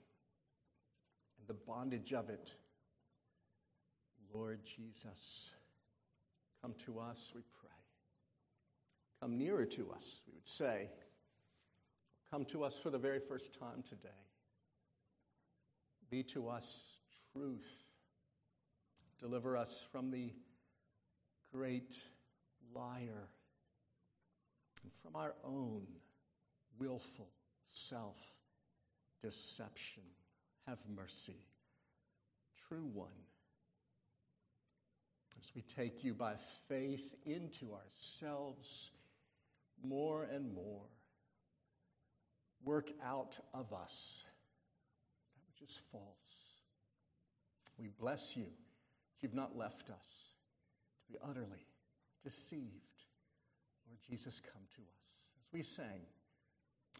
and 1.39 1.47
the 1.47 1.53
bondage 1.53 2.13
of 2.13 2.29
it. 2.29 2.53
Lord 4.33 4.59
Jesus, 4.63 5.53
come 6.61 6.73
to 6.85 6.99
us, 6.99 7.31
we 7.33 7.41
pray. 7.59 7.69
Come 9.21 9.37
nearer 9.37 9.65
to 9.65 9.91
us, 9.91 10.21
we 10.27 10.33
would 10.33 10.47
say. 10.47 10.89
Come 12.29 12.45
to 12.45 12.63
us 12.63 12.77
for 12.77 12.89
the 12.89 12.97
very 12.97 13.19
first 13.19 13.57
time 13.57 13.81
today. 13.87 14.09
Be 16.09 16.23
to 16.23 16.49
us 16.49 16.97
truth. 17.33 17.85
Deliver 19.19 19.57
us 19.57 19.83
from 19.91 20.11
the 20.11 20.33
great 21.51 22.03
liar 22.75 23.29
and 24.87 24.93
from 25.03 25.17
our 25.17 25.33
own 25.43 25.85
willful 26.79 27.27
self 27.65 28.17
deception. 29.21 30.03
Have 30.65 30.79
mercy, 30.95 31.45
true 32.69 32.89
one. 32.93 33.09
As 35.41 35.53
we 35.55 35.61
take 35.61 36.05
you 36.05 36.13
by 36.13 36.35
faith 36.69 37.15
into 37.25 37.73
ourselves 37.73 38.91
more 39.85 40.23
and 40.23 40.53
more, 40.53 40.85
work 42.63 42.89
out 43.05 43.39
of 43.53 43.73
us 43.73 44.23
that 45.35 45.41
which 45.49 45.69
is 45.69 45.77
false. 45.91 46.03
We 47.77 47.89
bless 47.89 48.37
you 48.37 48.43
that 48.45 49.21
you've 49.21 49.33
not 49.33 49.57
left 49.57 49.89
us 49.89 50.31
to 51.05 51.13
be 51.13 51.19
utterly 51.21 51.67
deceived. 52.23 52.96
Lord 53.87 53.99
Jesus, 54.07 54.39
come 54.41 54.63
to 54.75 54.81
us. 54.81 55.03
As 55.39 55.53
we 55.53 55.61
sang, 55.61 56.05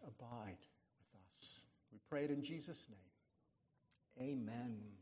abide 0.06 0.58
with 0.98 1.20
us. 1.26 1.62
We 1.92 1.98
pray 2.08 2.24
it 2.24 2.30
in 2.30 2.42
Jesus' 2.42 2.86
name. 2.88 4.30
Amen. 4.30 4.97